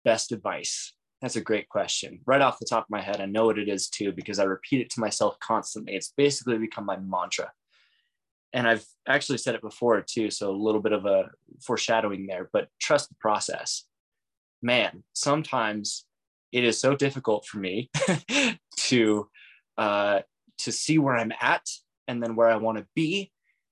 [0.05, 0.95] Best advice.
[1.21, 2.21] That's a great question.
[2.27, 4.45] Right off the top of my head, I know what it is too, because I
[4.45, 5.95] repeat it to myself constantly.
[5.95, 7.51] It's basically become my mantra.
[8.59, 10.33] And I've actually said it before too.
[10.33, 11.31] So a little bit of a
[11.63, 13.85] foreshadowing there, but trust the process.
[14.61, 16.07] Man, sometimes
[16.51, 17.89] it is so difficult for me
[18.79, 19.29] to
[19.79, 20.23] uh,
[20.59, 21.69] to see where I'm at
[22.09, 23.31] and then where I want to be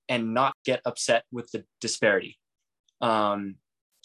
[0.09, 2.39] and not get upset with the disparity.
[3.01, 3.57] Um,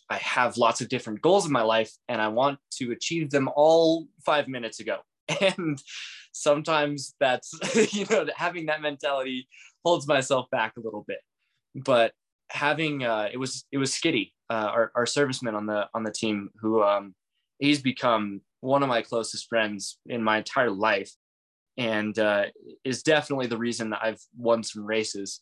[0.10, 3.52] I have lots of different goals in my life and I want to achieve them
[3.56, 4.98] all five minutes ago.
[5.40, 5.80] And
[6.34, 7.54] sometimes that's,
[7.94, 9.48] you know, having that mentality
[9.84, 11.20] holds myself back a little bit.
[11.76, 12.14] But
[12.50, 16.12] having, uh, it was, it was Skitty, uh, our, our serviceman on the, on the
[16.12, 17.16] team who, um,
[17.60, 21.12] he's become one of my closest friends in my entire life
[21.78, 22.46] and uh,
[22.84, 25.42] is definitely the reason that I've won some races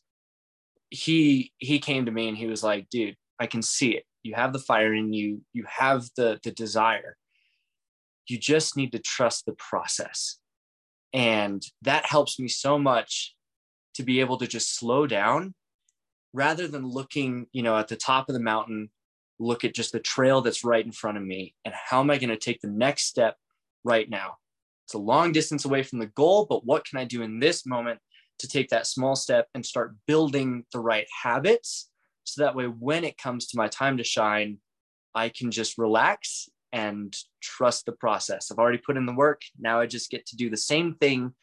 [0.89, 4.03] he he came to me and he was like, dude, I can see it.
[4.23, 7.15] You have the fire in you, you have the the desire.
[8.27, 10.37] You just need to trust the process.
[11.13, 13.35] And that helps me so much
[13.95, 15.53] to be able to just slow down
[16.33, 18.89] rather than looking, you know, at the top of the mountain,
[19.39, 21.55] look at just the trail that's right in front of me.
[21.65, 23.37] And how am I going to take the next step
[23.83, 24.37] right now?
[24.85, 27.65] It's a long distance away from the goal, but what can I do in this
[27.65, 27.99] moment
[28.39, 31.89] to take that small step and start building the right habits?
[32.23, 34.59] So that way when it comes to my time to shine
[35.15, 38.51] i can just relax and trust the process.
[38.51, 39.41] I've already put in the work.
[39.57, 41.33] Now i just get to do the same thing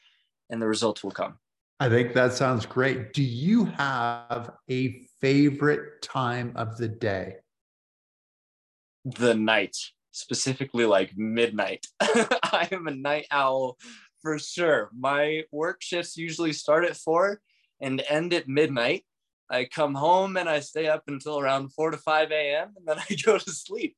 [0.51, 1.39] and the results will come
[1.81, 7.37] i think that sounds great do you have a favorite time of the day
[9.05, 9.77] the night
[10.11, 13.77] specifically like midnight i am a night owl
[14.27, 14.91] for sure.
[14.99, 17.41] My work shifts usually start at four
[17.81, 19.05] and end at midnight.
[19.49, 22.75] I come home and I stay up until around 4 to 5 a.m.
[22.77, 23.97] and then I go to sleep.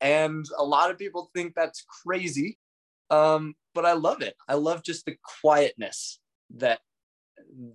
[0.00, 2.56] And a lot of people think that's crazy,
[3.10, 4.34] um, but I love it.
[4.48, 6.20] I love just the quietness
[6.56, 6.80] that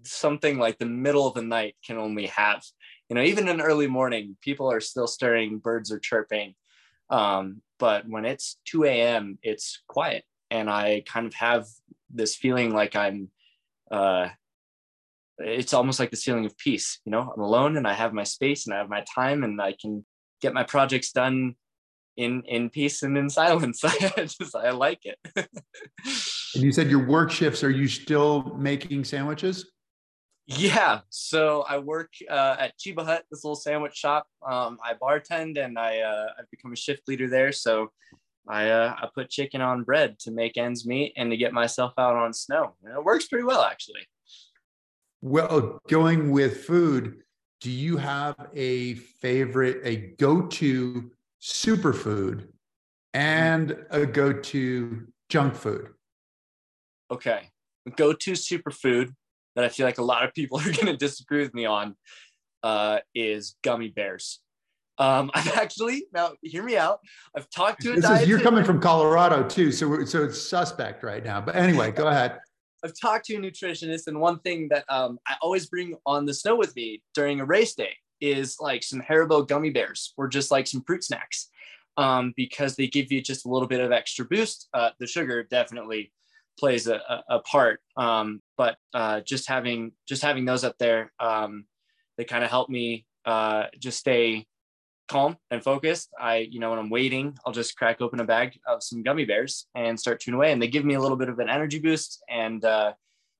[0.03, 2.63] something like the middle of the night can only have.
[3.09, 6.55] You know, even in early morning, people are still stirring, birds are chirping.
[7.09, 11.65] Um, but when it's 2 a.m., it's quiet and I kind of have
[12.13, 13.29] this feeling like I'm
[13.89, 14.29] uh
[15.39, 18.23] it's almost like this feeling of peace, you know, I'm alone and I have my
[18.23, 20.05] space and I have my time and I can
[20.41, 21.55] get my projects done
[22.17, 23.83] in in peace and in silence.
[23.83, 25.17] I just I like it.
[26.55, 29.71] and you said your work shifts, are you still making sandwiches?
[30.47, 34.27] Yeah, so I work uh, at Cheba Hut, this little sandwich shop.
[34.45, 37.51] Um, I bartend and I uh, I've become a shift leader there.
[37.51, 37.91] So
[38.47, 41.93] I uh, I put chicken on bread to make ends meet and to get myself
[41.97, 42.75] out on snow.
[42.83, 44.07] And it works pretty well, actually.
[45.21, 47.21] Well, going with food,
[47.61, 52.47] do you have a favorite, a go-to superfood
[53.13, 55.89] and a go-to junk food?
[57.11, 57.49] Okay,
[57.95, 59.13] go-to superfood
[59.55, 61.95] that I feel like a lot of people are going to disagree with me on
[62.63, 64.39] uh, is gummy bears.
[64.97, 66.99] Um, I've actually now hear me out.
[67.35, 71.03] I've talked to a this is, you're coming from Colorado too, so so it's suspect
[71.03, 71.41] right now.
[71.41, 72.39] But anyway, go ahead.
[72.83, 76.33] I've talked to a nutritionist, and one thing that um, I always bring on the
[76.33, 80.51] snow with me during a race day is like some Haribo gummy bears or just
[80.51, 81.49] like some fruit snacks
[81.97, 84.67] um, because they give you just a little bit of extra boost.
[84.73, 86.11] Uh, the sugar definitely
[86.59, 91.65] plays a, a, part, um, but uh, just having just having those up there, um,
[92.17, 94.45] they kind of help me uh, just stay
[95.11, 98.57] calm and focused, I, you know, when I'm waiting, I'll just crack open a bag
[98.65, 100.53] of some gummy bears and start chewing away.
[100.53, 102.93] And they give me a little bit of an energy boost and uh,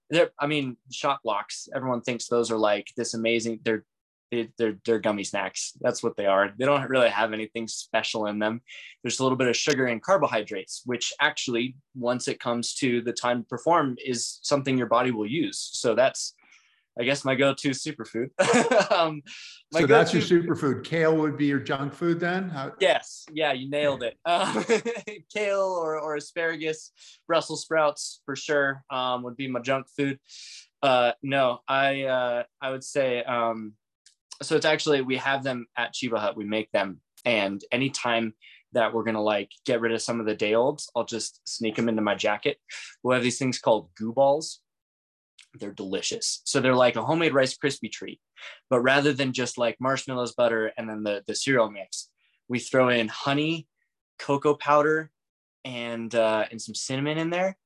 [0.10, 1.70] they're, I mean, Shot Bloks.
[1.74, 3.62] Everyone thinks those are like this amazing.
[3.64, 3.86] They're
[4.32, 5.74] they're they're gummy snacks.
[5.82, 6.52] That's what they are.
[6.58, 8.62] They don't really have anything special in them.
[9.04, 13.14] There's a little bit of sugar and carbohydrates, which actually, once it comes to the
[13.14, 15.70] time to perform, is something your body will use.
[15.74, 16.34] So that's
[17.00, 18.30] I guess my go-to superfood.
[18.92, 19.22] um,
[19.72, 20.84] so that's your superfood.
[20.84, 22.50] Kale would be your junk food then?
[22.50, 23.26] How- yes.
[23.32, 24.18] Yeah, you nailed it.
[24.26, 24.66] Um,
[25.34, 26.92] kale or, or asparagus,
[27.28, 30.20] Brussels sprouts for sure um, would be my junk food.
[30.84, 33.74] Uh, no, I uh, I would say um,
[34.42, 34.56] so.
[34.56, 36.38] It's actually we have them at Cheba Hut.
[36.38, 38.34] We make them, and anytime
[38.74, 41.76] that we're gonna like get rid of some of the day olds, I'll just sneak
[41.76, 42.58] them into my jacket.
[43.04, 44.62] We have these things called goo balls,
[45.60, 46.42] they're delicious.
[46.46, 48.20] So they're like a homemade Rice Krispie treat,
[48.70, 52.10] but rather than just like marshmallows, butter, and then the, the cereal mix,
[52.48, 53.68] we throw in honey,
[54.20, 55.12] cocoa powder,
[55.64, 57.58] and uh, and some cinnamon in there,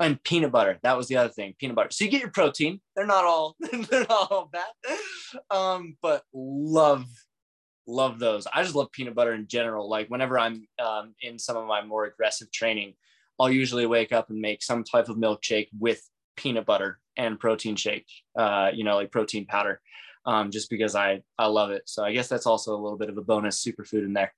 [0.00, 0.78] and peanut butter.
[0.82, 1.90] That was the other thing, peanut butter.
[1.90, 2.80] So you get your protein.
[2.96, 4.98] They're not all they're not all bad,
[5.50, 7.06] um, but love
[7.86, 8.46] love those.
[8.52, 9.88] I just love peanut butter in general.
[9.88, 12.94] Like whenever I'm um, in some of my more aggressive training,
[13.38, 16.02] I'll usually wake up and make some type of milkshake with
[16.36, 18.06] peanut butter and protein shake,
[18.38, 19.80] uh, you know, like protein powder,
[20.26, 21.82] um, just because I, I love it.
[21.86, 24.32] So I guess that's also a little bit of a bonus superfood in there.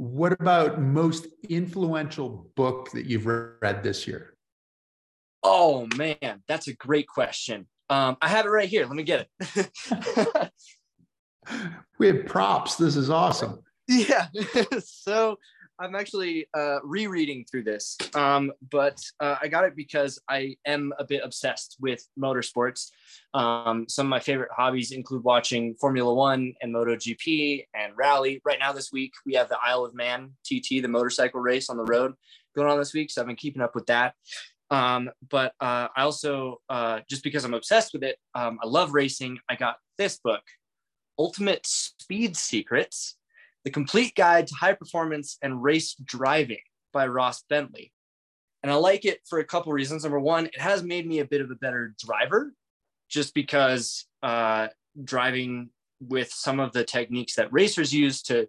[0.00, 4.32] What about most influential book that you've read this year?
[5.42, 7.66] Oh man, that's a great question.
[7.90, 8.86] Um, I have it right here.
[8.86, 10.52] Let me get it.
[11.98, 12.76] we have props.
[12.76, 13.60] This is awesome.
[13.88, 14.28] Yeah.
[14.84, 15.36] so
[15.80, 20.92] I'm actually uh, rereading through this, um, but uh, I got it because I am
[20.98, 22.90] a bit obsessed with motorsports.
[23.32, 28.42] Um, some of my favorite hobbies include watching Formula One and MotoGP and rally.
[28.44, 31.78] Right now, this week, we have the Isle of Man TT, the motorcycle race on
[31.78, 32.12] the road
[32.54, 33.10] going on this week.
[33.10, 34.14] So I've been keeping up with that.
[34.70, 38.92] Um, but uh, I also, uh, just because I'm obsessed with it, um, I love
[38.92, 39.38] racing.
[39.48, 40.42] I got this book,
[41.18, 43.16] Ultimate Speed Secrets
[43.64, 47.92] the Complete Guide to High Performance and Race Driving by Ross Bentley.
[48.62, 50.02] And I like it for a couple reasons.
[50.02, 52.52] Number one, it has made me a bit of a better driver
[53.08, 54.68] just because uh,
[55.04, 58.48] driving with some of the techniques that racers use to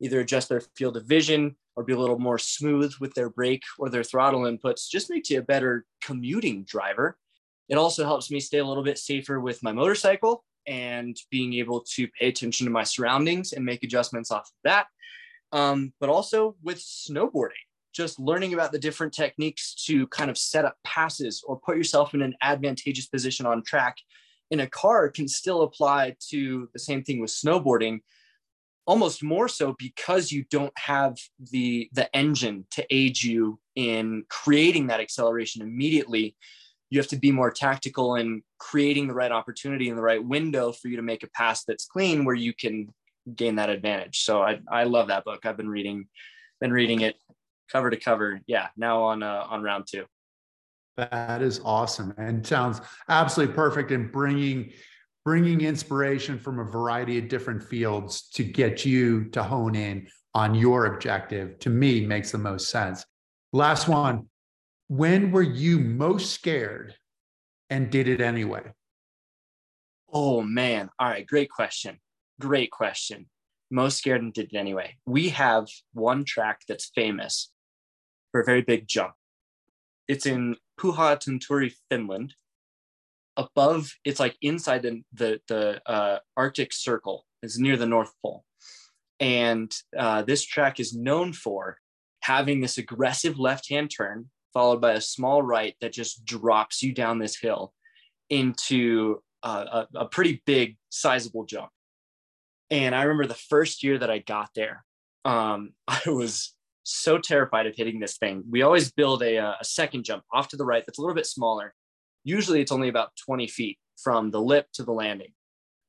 [0.00, 3.62] either adjust their field of vision or be a little more smooth with their brake
[3.78, 7.18] or their throttle inputs just makes you a better commuting driver.
[7.68, 11.84] It also helps me stay a little bit safer with my motorcycle and being able
[11.94, 14.86] to pay attention to my surroundings and make adjustments off of that.
[15.52, 17.52] Um, but also with snowboarding,
[17.94, 22.14] just learning about the different techniques to kind of set up passes or put yourself
[22.14, 23.96] in an advantageous position on track
[24.50, 28.00] in a car can still apply to the same thing with snowboarding
[28.86, 31.16] almost more so because you don't have
[31.50, 36.36] the the engine to aid you in creating that acceleration immediately
[36.90, 40.72] you have to be more tactical in creating the right opportunity in the right window
[40.72, 42.92] for you to make a pass that's clean where you can
[43.34, 44.20] gain that advantage.
[44.20, 45.44] So I, I love that book.
[45.44, 46.06] I've been reading,
[46.60, 47.16] been reading it
[47.70, 48.40] cover to cover.
[48.46, 48.68] Yeah.
[48.76, 50.04] Now on, uh, on round two.
[50.96, 52.14] That is awesome.
[52.16, 54.72] And sounds absolutely perfect in bringing,
[55.24, 60.54] bringing inspiration from a variety of different fields to get you to hone in on
[60.54, 63.04] your objective to me makes the most sense.
[63.52, 64.28] Last one,
[64.88, 66.94] when were you most scared
[67.70, 68.72] and did it anyway?
[70.12, 70.90] Oh man.
[70.98, 71.26] All right.
[71.26, 71.98] Great question.
[72.40, 73.26] Great question.
[73.70, 74.96] Most scared and did it anyway.
[75.06, 77.50] We have one track that's famous
[78.30, 79.14] for a very big jump.
[80.06, 82.34] It's in Pyhä Tunturi, Finland.
[83.36, 87.26] Above, it's like inside the the, the uh, Arctic Circle.
[87.42, 88.44] It's near the North Pole,
[89.20, 91.76] and uh, this track is known for
[92.20, 97.18] having this aggressive left-hand turn followed by a small right that just drops you down
[97.18, 97.74] this hill
[98.30, 101.68] into a, a, pretty big, sizable jump.
[102.70, 104.82] And I remember the first year that I got there,
[105.26, 106.54] um, I was
[106.84, 108.44] so terrified of hitting this thing.
[108.50, 111.26] We always build a, a second jump off to the right that's a little bit
[111.26, 111.74] smaller.
[112.24, 115.34] Usually it's only about 20 feet from the lip to the landing.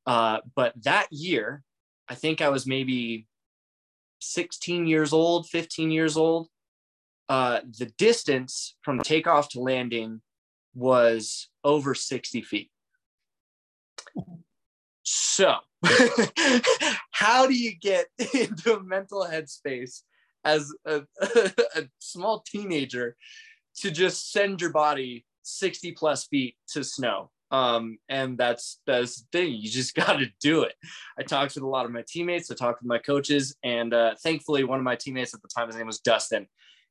[0.06, 1.64] Uh, but that year,
[2.10, 3.28] I think I was maybe
[4.20, 6.50] 16 years old, 15 years old
[7.30, 10.22] uh, the distance from takeoff to landing
[10.74, 12.72] was over 60 feet.
[15.04, 15.56] So,
[17.12, 20.02] how do you get into a mental headspace
[20.44, 23.16] as a, a, small teenager
[23.78, 27.32] to just send your body 60 plus feet to snow?
[27.50, 29.54] Um, and that's that's the thing.
[29.54, 30.74] You just got to do it.
[31.18, 32.52] I talked with a lot of my teammates.
[32.52, 35.68] I talked with my coaches, and uh, thankfully, one of my teammates at the time,
[35.68, 36.48] his name was Dustin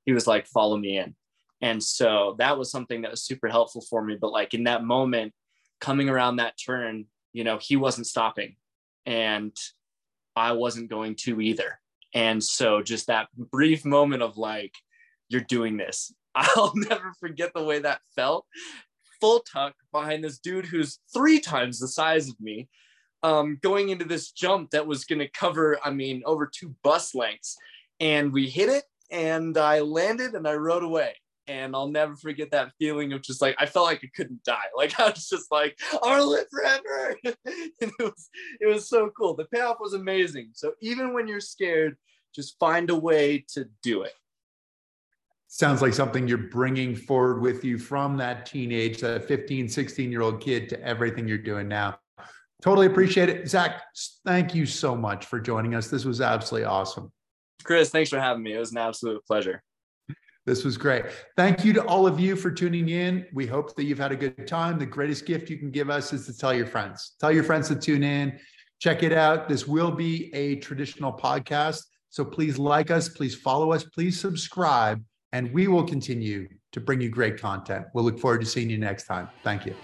[0.06, 1.14] he was like, follow me in.
[1.60, 4.16] And so that was something that was super helpful for me.
[4.18, 5.32] But like in that moment,
[5.80, 8.56] coming around that turn, you know, he wasn't stopping
[9.04, 9.54] and
[10.34, 11.78] I wasn't going to either.
[12.14, 14.74] And so just that brief moment of like,
[15.28, 16.14] you're doing this.
[16.34, 18.46] I'll never forget the way that felt.
[19.20, 22.68] Full tuck behind this dude who's three times the size of me,
[23.22, 27.14] um, going into this jump that was going to cover, I mean, over two bus
[27.14, 27.56] lengths.
[27.98, 31.14] And we hit it, and I landed and I rode away
[31.48, 34.56] and I'll never forget that feeling of just like I felt like I couldn't die.
[34.76, 37.16] Like I was just like, I want to live forever.
[37.24, 37.34] and
[37.80, 38.28] it was
[38.60, 39.34] it was so cool.
[39.34, 40.50] The payoff was amazing.
[40.52, 41.96] So even when you're scared,
[42.34, 44.12] just find a way to do it.
[45.48, 50.20] Sounds like something you're bringing forward with you from that teenage, that 15, 16 year
[50.20, 51.98] old kid to everything you're doing now.
[52.62, 53.48] Totally appreciate it.
[53.48, 53.82] Zach,
[54.24, 55.88] thank you so much for joining us.
[55.88, 57.12] This was absolutely awesome.
[57.66, 58.54] Chris, thanks for having me.
[58.54, 59.62] It was an absolute pleasure.
[60.46, 61.04] This was great.
[61.36, 63.26] Thank you to all of you for tuning in.
[63.34, 64.78] We hope that you've had a good time.
[64.78, 67.16] The greatest gift you can give us is to tell your friends.
[67.18, 68.38] Tell your friends to tune in.
[68.78, 69.48] Check it out.
[69.48, 71.82] This will be a traditional podcast.
[72.10, 75.02] So please like us, please follow us, please subscribe,
[75.32, 77.86] and we will continue to bring you great content.
[77.92, 79.28] We'll look forward to seeing you next time.
[79.42, 79.74] Thank you.